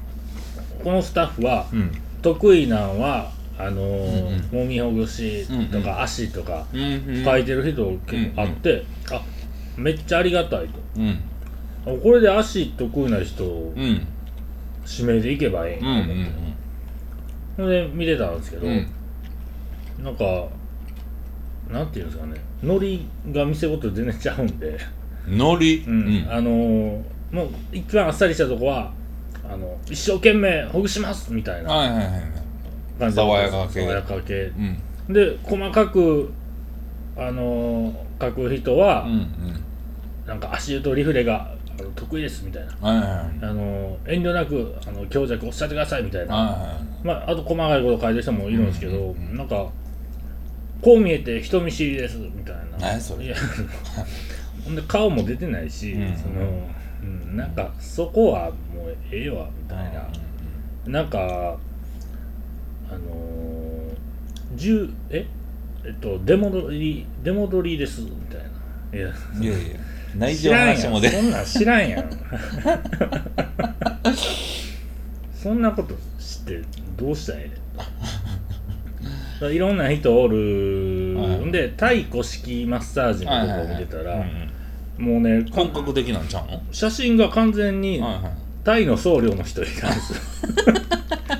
[0.84, 9.22] このスタッフはうん得意なんはあのーうんもみほぐしとうんか足とかうん書いてる人結構あって、あ
[9.78, 10.80] めっちゃありがたいと。
[10.98, 11.20] うん。
[11.86, 14.06] あこれで足得意な人をうん。
[14.92, 16.32] 指名でいけばええんうんやと思って、
[17.58, 18.88] それで見てたんですけど、うん。
[20.04, 20.48] なんか
[21.70, 22.36] なんていうんですかね。
[22.64, 24.80] ノリが店ごとで全然ちゃうんで、
[25.28, 26.28] のりうん。
[26.30, 27.02] あのー
[27.32, 28.92] もう一番あっさりしたとこは
[29.50, 32.22] あの一生懸命ほぐしますみたいなはいはいはいはい。
[33.00, 33.82] 感じ爽やか系。
[33.86, 34.52] 爽やか系。
[35.08, 35.14] うん。
[35.14, 36.32] で細かく
[37.18, 39.64] あのー書く人は、うんうん。
[40.28, 43.20] なんか足湯とリフレがあの得意ですみたいな、はいはいはい。
[43.42, 49.38] あのー遠慮なくあの強弱おっしゃってくださいみたいな、はまあ、あと細かいこと書いてる人もいるんですけど、うんうんうん。
[49.38, 49.70] なんか
[50.82, 52.78] こう見えて人見知りですみたいな。
[52.78, 53.26] 何それ。
[53.26, 53.36] いや
[54.64, 56.18] ほんで顔も出てないし、うん。
[56.18, 56.70] その
[57.02, 60.10] うん、なんかそこはもうええわみたいな、
[60.88, 61.58] なんか
[62.90, 65.28] あのー、10え？
[65.86, 68.50] えっと出戻り出戻りですみたいな。
[68.98, 69.80] いやいやいや
[70.18, 72.10] 内知情話もでそんなん知らんやん。
[75.34, 76.62] そんなこと知って
[76.98, 77.52] どうしたらえ
[79.44, 84.42] えいろんな人おる、はいんでタイ古式マッサージのとこを見てたら、はいはいはい。
[84.44, 84.49] うん
[85.00, 86.62] もうね本格的なんちゃうの？
[86.72, 88.22] 写真が完全にはいはい。
[88.64, 90.20] タイの僧侶の人いたんですよ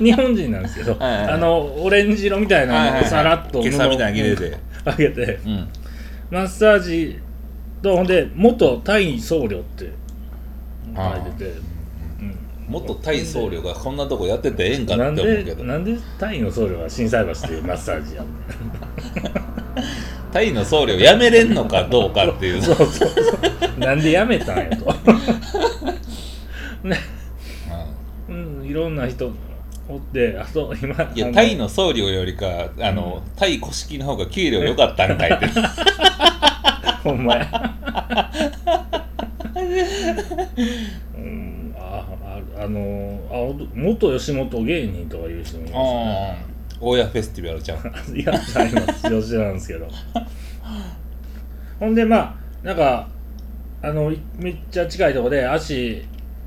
[0.00, 1.34] 日本人なんですけど、はいはいはい。
[1.34, 4.56] あのオレンジ色みたいなのをさらっと今朝みたいなの着てて。
[4.86, 5.38] あげて。
[5.44, 5.68] うん。
[6.30, 7.18] マッサージ
[7.82, 9.90] とほんで元タイ僧侶って
[10.96, 12.34] 書いてて、うん。
[12.68, 15.56] 元タイ僧侶がこんなとこやっててええんかなんって思うけど。
[15.56, 18.30] でなんでタイの僧侶が心斎橋っていうマッサージやんの？
[20.32, 22.62] タイの僧侶やめれんのかどうかっていう。
[22.62, 23.78] そうそうそう。
[23.78, 24.94] なんでやめたんやと。
[26.82, 26.96] ね。
[28.28, 29.32] うんいろんな人
[29.88, 35.46] おってあと今いやタイの僧侶よりかあの、タイ古式の方が給料良かったんかいって。
[37.02, 37.74] ほんまや。
[41.16, 46.36] うんあああのあお元吉本芸人とかいう人もいますね。
[46.38, 47.78] ああ大家フェスティバルちゃう
[48.16, 49.02] いやあります。
[49.10, 49.88] 吉田なんですけど。
[51.78, 52.16] ほんでま
[52.62, 53.08] あなんか
[53.82, 56.02] あのいめっちゃ近いとこで足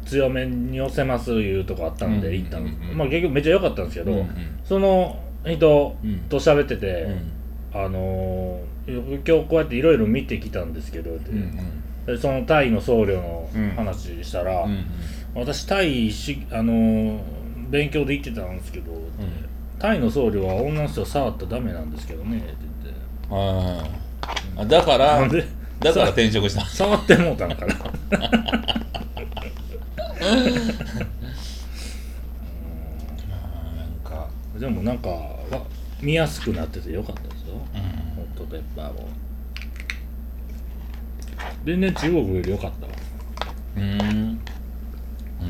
[0.06, 2.66] 強めに寄せますいうとこあったんうんうんうんで行ったん。
[2.66, 4.28] です、まあ結局めっちゃ良かったんですけど、うんうん。
[4.64, 7.08] その人うんと喋ってて、
[7.74, 7.82] うん。
[7.82, 8.64] あのー
[9.26, 11.32] 今日こうやっていろいろ見てきたんですけど、って。
[11.32, 11.52] うん
[12.06, 13.70] でそのタイの僧侶のうん。
[13.78, 14.86] 話したら、うんうん。
[15.36, 17.20] 私タイし、あのー
[17.70, 19.02] 勉強で行ってたんですけど、って
[19.84, 23.02] タイの僧侶は女の人触ったらダメなんですけどねって言って。
[23.30, 23.90] はい
[24.56, 25.46] あだからなんで？
[25.82, 26.66] だから転職した。
[26.66, 27.76] 触ってもうたのかな。
[34.58, 35.36] でもなんかわ
[36.02, 37.56] 見やすくなっててよかったですよ。
[37.56, 37.60] うん。
[38.16, 39.10] ホットペッパーも
[41.66, 42.92] 全然中国より良かったわ。
[43.76, 44.40] うーん。
[45.42, 45.46] うー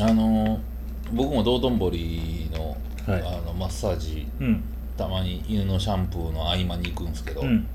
[0.00, 0.58] あの
[1.14, 3.22] 僕も道頓堀の,、はい。
[3.22, 4.62] あのマッサージうん。
[4.96, 7.66] たまに犬のシャンプーの合間に行くんですけど、うん。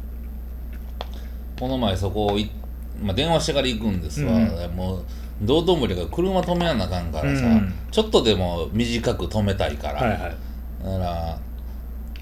[1.59, 2.49] この前そこい、
[3.01, 4.75] まあ、電話してから行くんですわ、うん。
[4.75, 5.05] もう
[5.41, 7.73] 道頓堀が車止めやなあかんからさ、うん。
[7.91, 10.19] ちょっとでも短く止めたいから、はいはい。
[10.19, 11.39] だから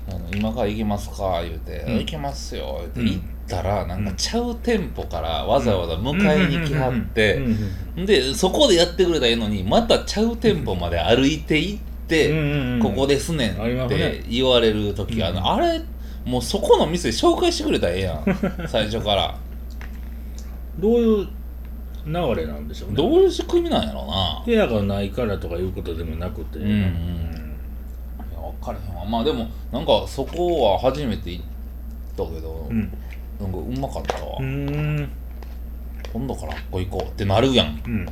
[0.09, 1.97] あの「今から行きますか?」言うて「うん。
[1.99, 3.07] 行きますよ」言うてうん。
[3.07, 7.41] 行ったらなんかちゃう店舗からわざわざ迎えに来はって
[7.95, 15.53] でそこでやってくれたらええのにまたちゃう店舗まで歩いて行って、ここですねんって言われる時、あの。
[15.53, 15.81] あれ
[16.25, 18.23] もうそこの店紹介してくれたらええやん。
[18.67, 19.37] 最初から。
[20.79, 21.27] どういう
[22.05, 22.95] 流れなんでしょうね。
[22.95, 24.43] どういう仕組みなんやろうな。
[24.45, 26.71] 部屋がないからとかいうことでもなくて、うんうん。
[26.71, 26.73] い
[28.33, 29.05] や分からへんわ。
[29.05, 31.43] まあでもなんかそこは初めて行っ
[32.15, 32.93] たけど、うん
[33.39, 35.09] なんかうまかったわ、うーん。
[36.11, 37.81] 今度からここ行こうってなるやん。
[37.85, 38.05] うん。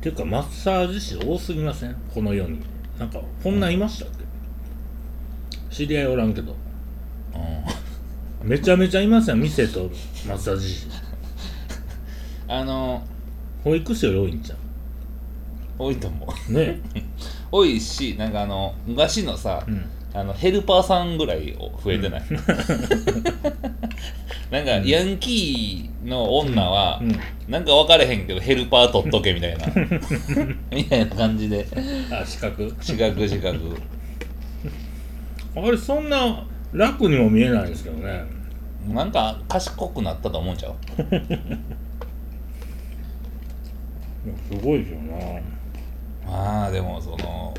[0.00, 1.96] ていうかマッサージ師多すぎません？
[2.14, 2.60] この世に。
[2.98, 6.54] なんかこんなんいましたっけ、知り合いおらんけど。
[8.42, 8.48] うん。
[8.48, 9.90] めちゃめちゃいますよ店と
[10.28, 10.86] マッサージ師。
[12.46, 13.02] あの
[13.62, 14.56] 保育士より多いんちゃ
[15.78, 16.54] 多いと思うう。
[16.54, 16.80] ね。
[17.50, 22.22] 多いしなんかあの昔のさ、うんあのヘルパーさんぐらい増えてない、
[24.50, 27.18] なんかヤンキーの女は、うん。
[27.48, 29.66] なんか分かれへんけどヘルパー取っとけみたいな。
[30.72, 31.66] みたいな感じで。
[32.10, 32.74] あ資格？
[32.80, 33.58] 四角四角
[35.56, 38.22] あれそんな楽にも見えないんですけどね。
[38.88, 40.74] なんか賢くなったと思うんちゃう？
[44.50, 45.16] すごいですよな。
[46.30, 47.52] まあでもその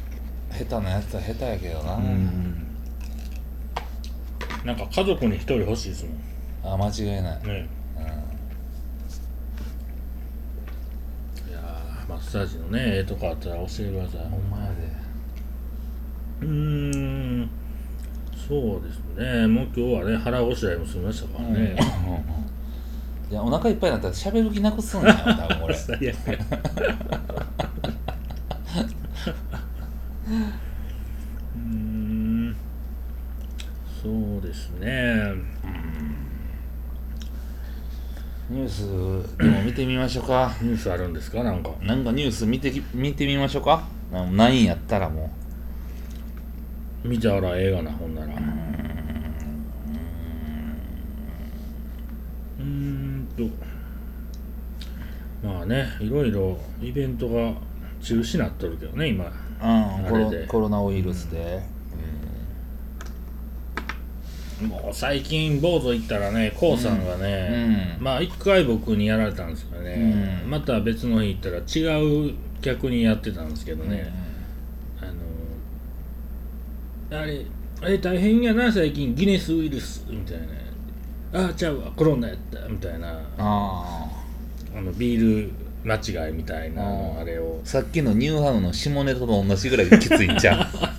[0.55, 2.77] 下手なやつは下手やけどな、うん。
[4.63, 6.73] なんか家族に一人欲しいですもん。
[6.73, 7.69] あ間違いない、ね。
[7.97, 8.03] うん。
[11.49, 14.17] いやーマッサージのねええとこあったら教えてくださ。
[14.17, 14.75] いほんまやで。
[16.41, 16.47] うー
[17.43, 17.49] ん。
[18.47, 19.47] そうですね。
[19.47, 21.75] もう今日はね腹ごしらえも済みましたからね、
[23.31, 25.73] いやお腹いっぱいになったら喋る気なくすんや多分俺。
[25.75, 32.55] 最悪やうーん
[34.03, 35.33] そうですね
[38.49, 40.55] ニュースでも見てみましょうか。
[40.61, 41.43] ニュースあるんですか？
[41.43, 41.71] なんか。
[41.81, 43.83] なんかニュース見てき見てみましょうか。
[44.13, 45.29] あないんやったらも
[47.03, 48.33] 見ちゃうらええがなほんなら。
[52.59, 53.27] うん。
[53.37, 53.43] と。
[55.45, 57.53] まあねいろいろイベントが
[58.01, 59.25] 中止になっとるけどね今。
[59.25, 59.31] うん
[60.09, 61.61] コロコロナウイルスで、
[64.61, 68.03] もう最近坊主行ったらね k o さんがね、うん。
[68.03, 70.49] まあ一回僕にやられたんですけどね、うん。
[70.49, 74.11] また別の日行ったら違う客にやってたんですけどね、
[75.01, 75.05] あ
[77.15, 77.45] のあれ
[77.81, 80.45] あれ大変やな最近ギネスウイルスみたいな。
[81.33, 83.19] ああちゃうわコロナやったみたいな。
[83.37, 84.07] あ
[84.73, 85.51] あのビール
[85.83, 86.81] 間違いみたいな
[87.19, 87.59] あれを。
[87.61, 90.65] あさっきのニューハウの下ネタと同じぐらいきついんちゃう？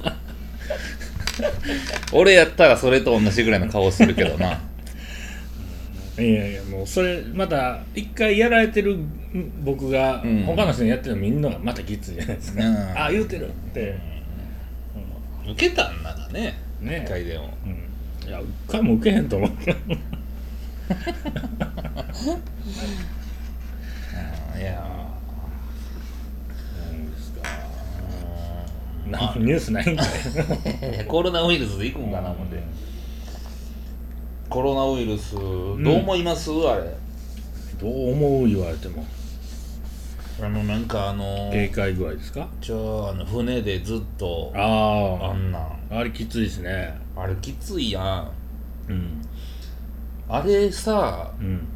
[2.17, 4.61] 俺やったらそれと同じぐらいの顔するけどな。
[6.19, 8.99] いやいやもうそれまた一回やられてる
[9.63, 10.45] 僕が、うん。
[10.45, 12.77] 他の人にやってるの見るのがまたきついじゃないですか、うん。
[12.99, 13.99] あ言うてるって、
[15.53, 16.59] 受けたんならね。
[16.81, 17.51] ね一回でも。
[17.65, 17.73] うん、
[18.29, 19.79] いや一回も受けへんと思うけど。
[24.59, 25.06] いや
[29.11, 30.09] なニュースないんかい。
[31.01, 32.63] う んコロナウイルスで行くんかな思って
[34.49, 36.95] コロナウイルスどう思います、あれ。
[37.81, 39.05] どう思う言われても。
[40.43, 42.47] あのなんかあの警戒具合ですか？
[42.61, 45.59] じゃああの船でずっとああんな。
[45.59, 46.95] んああれきついですね。
[47.17, 48.31] あれきついやん。
[48.89, 49.23] うん。
[50.29, 51.67] あれさうん。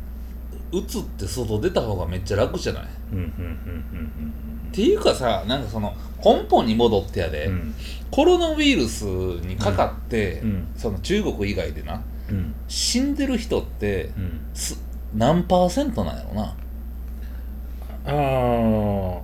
[0.72, 2.82] 打つって外出た方がめっちゃ楽じゃない？
[2.82, 5.92] っうんうんうんていうかさなんかその
[6.24, 7.52] 根本に戻ってやで、うん。
[7.52, 7.74] うん
[8.10, 10.68] コロナウイルスにかかって、うん。
[10.76, 12.54] その中国以外でなうん。
[12.66, 14.10] 死んでる人って
[15.14, 16.56] 何パーセントなんやろな。
[18.06, 19.20] あ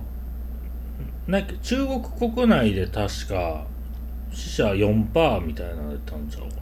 [1.27, 2.01] あなんか中国
[2.33, 3.65] 国内で確か
[4.31, 6.61] 死者4%みたいなのやったんちゃうか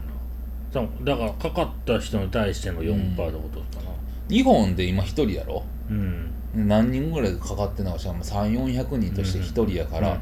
[0.82, 0.88] な。
[1.04, 3.92] だからかかった人に対しての4%ってことかな。
[4.30, 5.64] 日本で今一人やろ。
[5.92, 10.20] うん何人ぐらいかかってんのかしら3400人として1人やから、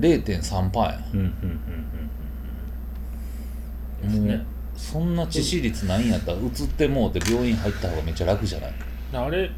[0.00, 1.26] 0.3%やうんうん。
[1.26, 1.30] うんうん
[4.02, 8.72] うんうんもうそんな致死率ないんやったら移ってもうて病院入った方がめっちゃ楽じゃない？
[9.14, 9.50] あれ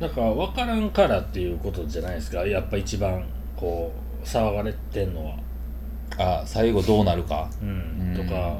[0.00, 2.44] だから分からんからっていうことじゃないですか？
[2.46, 3.24] やっぱ一番
[3.56, 5.36] こう騒がれてんのは、
[6.18, 7.48] あ最後どうなるか。
[7.62, 8.58] うん、とか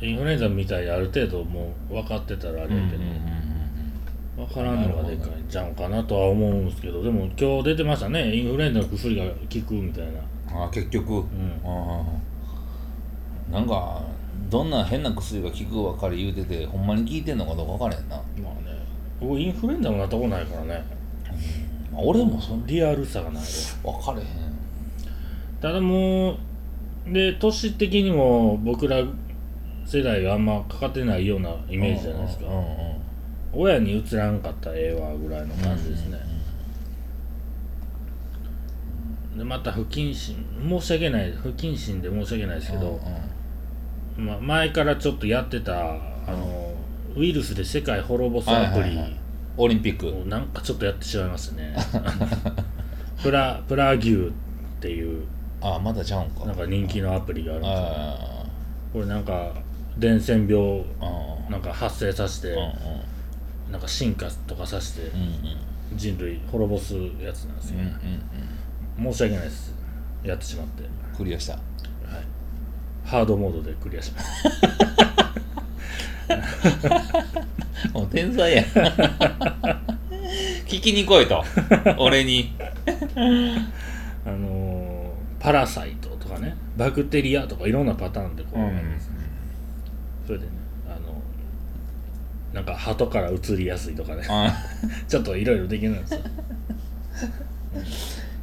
[0.00, 3.02] インフルエンザみたいにある程度もう分かってたらあれやけど、
[4.36, 8.34] 分からんのがでかいんちゃうかなとは思うんですけどでも今日出てましたね。
[8.34, 9.30] インフルエンザの薬が効
[9.66, 10.64] くみたいな。
[10.64, 11.60] あ結局、うん。
[11.64, 13.52] あー。
[13.52, 14.02] なんか
[14.50, 18.76] どんな変な薬が効くばかり言うててほんまに効いてんのかどうか分からへんな、まあね。
[19.20, 20.84] 僕インフルエンザもなったことないからね。
[21.92, 23.42] まあ俺もそんリアルさがない
[23.84, 23.92] わ。
[23.92, 24.26] 分かれへん。
[25.60, 26.36] ただもう
[27.12, 29.04] で年的にも僕ら
[29.86, 32.46] 世代があんまかかってないようなイメージじゃないですか。
[32.46, 33.03] うんうんうん
[33.56, 36.18] 親に移らんかったらええわぐらいの感じですね、
[39.36, 43.00] でまた不謹慎申し訳ない不謹慎で申し訳ないですけど、
[44.16, 45.94] まあ、前からちょっとやってた
[46.26, 46.74] あの、
[47.16, 49.20] ウイルスで世界滅ぼすアプリはいはいはい。
[49.56, 50.08] オリンピック。
[50.08, 51.76] をなんかちょっとやってしまいましたね。
[53.22, 54.32] プラプラギューっ
[54.80, 55.24] ていう。
[55.60, 56.44] あまだちゃうんか。
[56.44, 58.44] なんか人気のアプリがあるんです
[58.92, 59.52] これなんか
[59.98, 60.84] 伝染病
[61.50, 62.70] なんか発生させてうんうん
[63.74, 65.98] なんか進化とかさせてうんうん。
[65.98, 67.92] 人類滅ぼすやつなんですよ、うんうん
[69.06, 69.12] うん。
[69.12, 69.74] 申し訳ないです。
[70.22, 71.58] やってしまって、はい、クリアした。
[73.04, 74.26] ハードモードでクリアしまし
[76.28, 78.62] た もう天才や。
[80.66, 81.44] 聞きに来いと。
[81.98, 82.54] 俺に。
[84.24, 84.94] あのー
[85.40, 88.60] パラサイトとかねバクテリアとかいろんなパターンでこう、
[90.26, 90.63] それでね
[92.54, 94.22] なんか鳩から移りやすいとかね。
[94.28, 94.56] あ。
[95.08, 96.20] ちょっといろいろできるんですよ。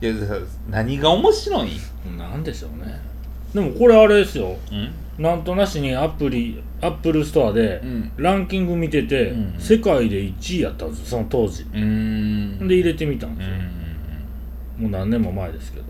[0.01, 0.35] いやさ
[0.69, 1.69] 何が面白い
[2.09, 2.17] ん？
[2.17, 2.99] なんでしょうね。
[3.53, 4.57] でもこれあれですよ。
[4.69, 5.23] うん。
[5.23, 8.11] なんとなしにアプリアップルストアでうん。
[8.17, 11.63] ランキング見てて、うん世界で1位やったんですよその当時。
[11.71, 13.53] で入れてみたんうんですよ、
[14.79, 15.85] もう何年も前ですけど。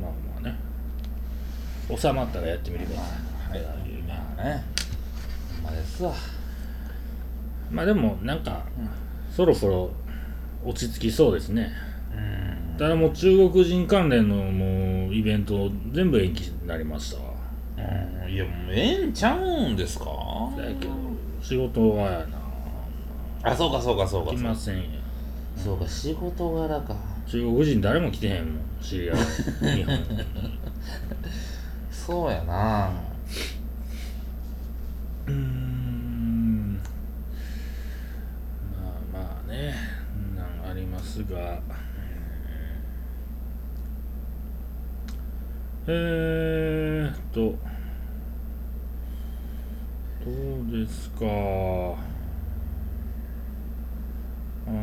[0.00, 0.54] まあまあね。
[1.96, 2.92] 収まったらやってみれば。
[2.92, 3.60] い。
[3.60, 3.74] いはい
[4.06, 4.77] まあね
[5.78, 6.12] ですわ。
[7.70, 8.64] まあでもなんか、
[9.30, 9.90] そろそろ
[10.64, 11.70] 落ち着きそうですね。
[12.14, 12.78] うん。
[12.78, 17.34] ただもう中国人関連のもうイベント全部延期になりましたわ。
[18.24, 18.30] うん。
[18.30, 20.06] いやもうええんちゃうんですか？
[20.56, 20.92] だけど
[21.42, 22.38] 仕事がやな
[23.50, 24.82] あそうかそうかそうか来ませんよ。
[25.56, 26.96] そうか仕事柄か。
[27.26, 29.16] 中国人誰も来てへんもん知り合い。
[29.76, 30.00] 日本に。
[31.90, 32.90] そうやな。
[35.26, 36.80] うーん
[38.72, 39.74] まあまあね
[40.64, 41.60] なんありますが。
[45.86, 47.56] えーっと。
[50.24, 50.34] どう
[50.70, 51.24] ですか。
[51.24, 54.72] うー。
[54.72, 54.78] ん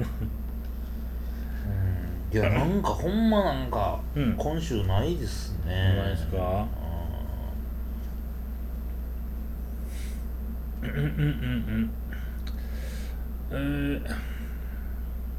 [2.32, 4.34] いやなんかほんまなんか、うん。
[4.36, 5.96] 今週ないですね。
[5.96, 6.68] ないですか。
[10.82, 11.90] うんうんうんうん
[13.50, 14.00] えー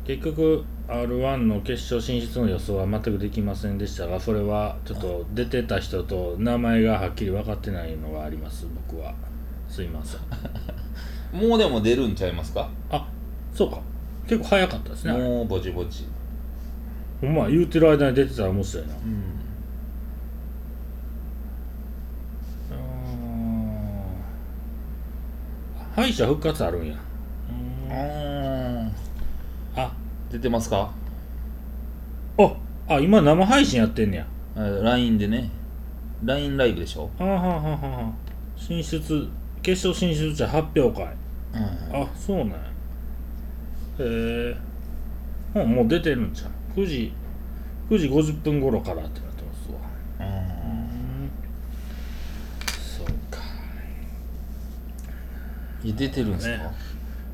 [0.03, 9.13] 結局 r 1の決勝進出の予想は全くできませんでしたがそれはちょっと出てた人と名前がはっきり分かってないのがあります僕は。
[9.67, 10.21] すいません。
[11.47, 12.67] もうでも出るんちゃいますか？
[12.89, 13.07] あ
[13.53, 13.79] そうか。
[14.27, 16.05] 結構早かったですねもうぼちぼち。
[17.21, 18.93] ほんま言うてる間に出てたら面白いな。
[18.95, 19.23] うん。
[25.95, 26.95] 敗者復活あるんや
[27.93, 28.89] あ
[29.75, 29.91] あ
[30.31, 30.91] 出てますか？
[32.37, 32.55] あ
[32.87, 34.27] あ今生配信やってんねや。
[34.55, 35.49] あ LINE でね。
[36.23, 37.09] LINE ライブでしょ？
[37.17, 37.77] はあはあはあは
[38.07, 38.11] あ
[38.55, 39.27] 進出
[39.61, 41.13] 決勝進出者発表会。
[41.53, 42.01] うん。
[42.01, 42.57] あそうなんや。
[42.57, 42.61] へ
[43.99, 44.57] え
[45.55, 47.13] うんもう出てるんじゃん9時
[47.89, 49.77] 9時50分頃からってなってますわ。
[50.19, 51.29] うん。
[52.79, 53.41] そうか。
[55.83, 56.71] いや出てるんですか、ね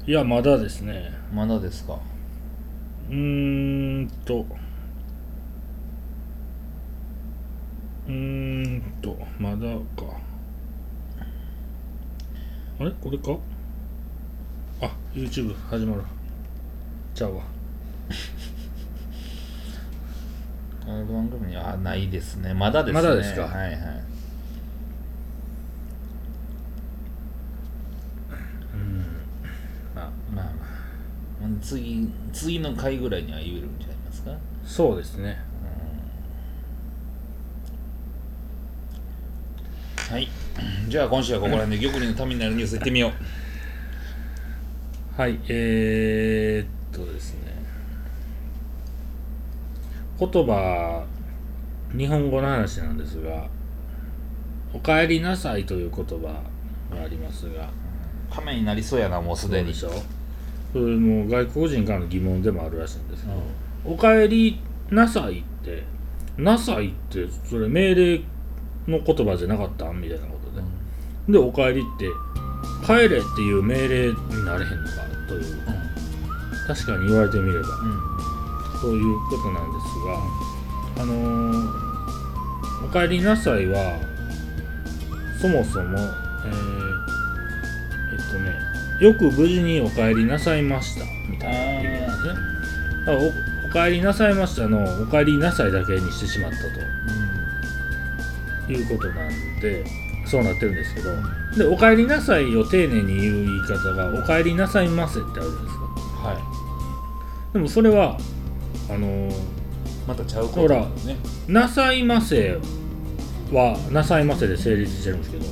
[0.07, 1.11] いやまだですね。
[1.33, 1.99] まだですか？
[3.09, 3.15] うー
[4.03, 4.45] んと。
[8.07, 8.13] うー
[8.77, 10.17] んとまだか。
[12.79, 12.91] あれ？
[12.91, 13.37] これか？
[14.81, 16.03] あ YouTube 始まる。
[17.13, 17.41] ちゃうわ
[20.85, 22.53] この番組にあないですね。
[22.53, 23.01] まだですね。
[23.01, 23.41] まだですか？
[23.41, 23.77] はいはい
[28.73, 29.05] うん
[31.61, 34.31] 次次の回ぐらいには言えるんじゃないですか？
[34.65, 35.37] そうですね。
[40.09, 40.27] はい。
[40.87, 43.11] じゃあ今週はここら辺で玉林のためになるニュースいってみよう。
[45.21, 47.51] はいえー、っとですね。
[50.19, 51.05] 言葉
[51.97, 53.47] 日本語の話なんですが
[54.73, 56.41] 「おかえりなさい」という言葉
[56.95, 57.69] がありますが。
[58.29, 59.67] ためになりそうやなもうすでに。
[59.69, 59.89] でしょ
[60.77, 63.35] それもう外国人からの疑問でもあるらしいんですけど
[63.85, 64.59] 「おかえり
[64.91, 65.83] なさい」って
[66.37, 68.21] 「なさい」ってそれ命令
[68.87, 72.07] の言葉じゃなかったんみたいなことで、で「おかえり」って
[72.85, 74.93] 「帰れ」っていう命令になれへんのか
[75.27, 75.43] という
[76.67, 77.65] 確かに言われてみれば
[78.79, 81.87] そういうことなんですがあのー
[82.85, 83.99] おかえりなさい」は
[85.41, 85.97] そもそも
[86.45, 86.93] えー、
[88.13, 91.01] えっとねよく無事にお帰りなさいました。
[91.29, 92.33] みたいな意味なんですね。
[93.05, 93.31] だからおお
[93.69, 96.63] 帰りなさいましたのお帰りなさいだけにしてしまったと。
[98.69, 99.29] いうことなん
[99.61, 99.85] で
[100.25, 101.15] そうなってるんですけど。
[101.57, 105.83] でお帰りなさいを丁寧に言う言い方がお帰りなさいませってあるじゃないですか。
[106.27, 106.37] は
[107.53, 108.17] でもそれは
[108.89, 109.29] あの
[110.07, 111.17] またちゃうことなんですね。
[111.47, 112.59] なさいませ
[113.51, 115.45] はなさいませで成立してるんですけど。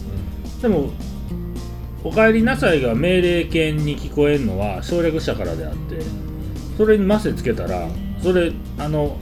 [0.62, 0.91] でも
[2.06, 5.99] お帰りなさいが命令形に聞こえるのは省略したからであって
[6.78, 7.88] それに「ませ」つけたら
[8.22, 9.18] それあの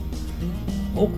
[0.94, 1.08] お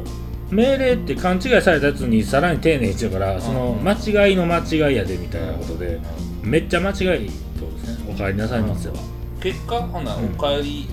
[0.51, 6.01] 命令って勘違いされたやつにさらに丁寧にしてるからその間違いの間違いやでみたいなことで
[6.43, 8.05] めっちゃ間違いってことですね。
[8.09, 8.95] お帰りなさいませは。
[9.41, 10.27] 結果ほな、うん。
[10.27, 10.89] おかえり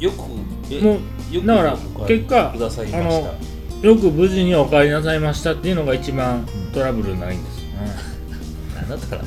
[0.00, 0.24] よく
[0.70, 0.98] えも
[1.30, 3.34] よくだから結果あの
[3.82, 8.05] うよく無事にお帰りなさいましたっていうのが一番トラブルないんですうん、
[8.88, 9.22] だったら。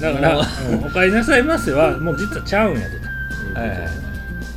[0.00, 2.96] だから も「うんお帰りなさいませ」はもう実はちゃうんやで
[3.54, 3.60] と。
[3.60, 3.88] はいはいはい。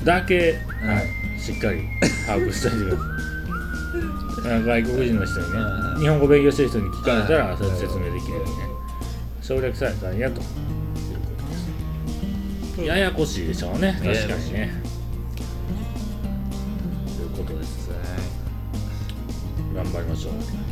[0.03, 0.95] だけ、はい。
[0.95, 1.83] はいしっかり
[2.25, 4.63] 把握しておいてください。
[4.65, 8.65] 外国人の人にねはい日本語勉強してる人に聞かれたはいらそれ説明できるようにね。
[9.43, 10.41] 省略されたんやと。
[10.41, 10.49] いうこ
[12.75, 12.87] とです。
[12.87, 13.93] ややこしいでしょうね。
[14.03, 14.81] 確かにね。
[17.15, 17.89] ということです
[19.75, 20.33] 頑張りましょう。
[20.33, 20.64] はい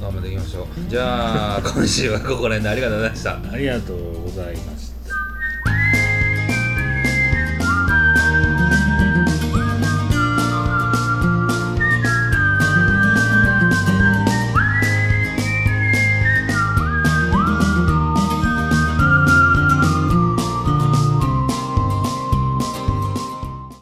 [0.00, 0.66] 頑張っていきましょう。
[0.88, 3.40] じゃあ 今週はここら辺でありがとうございました。
[3.52, 4.75] ありがとうございます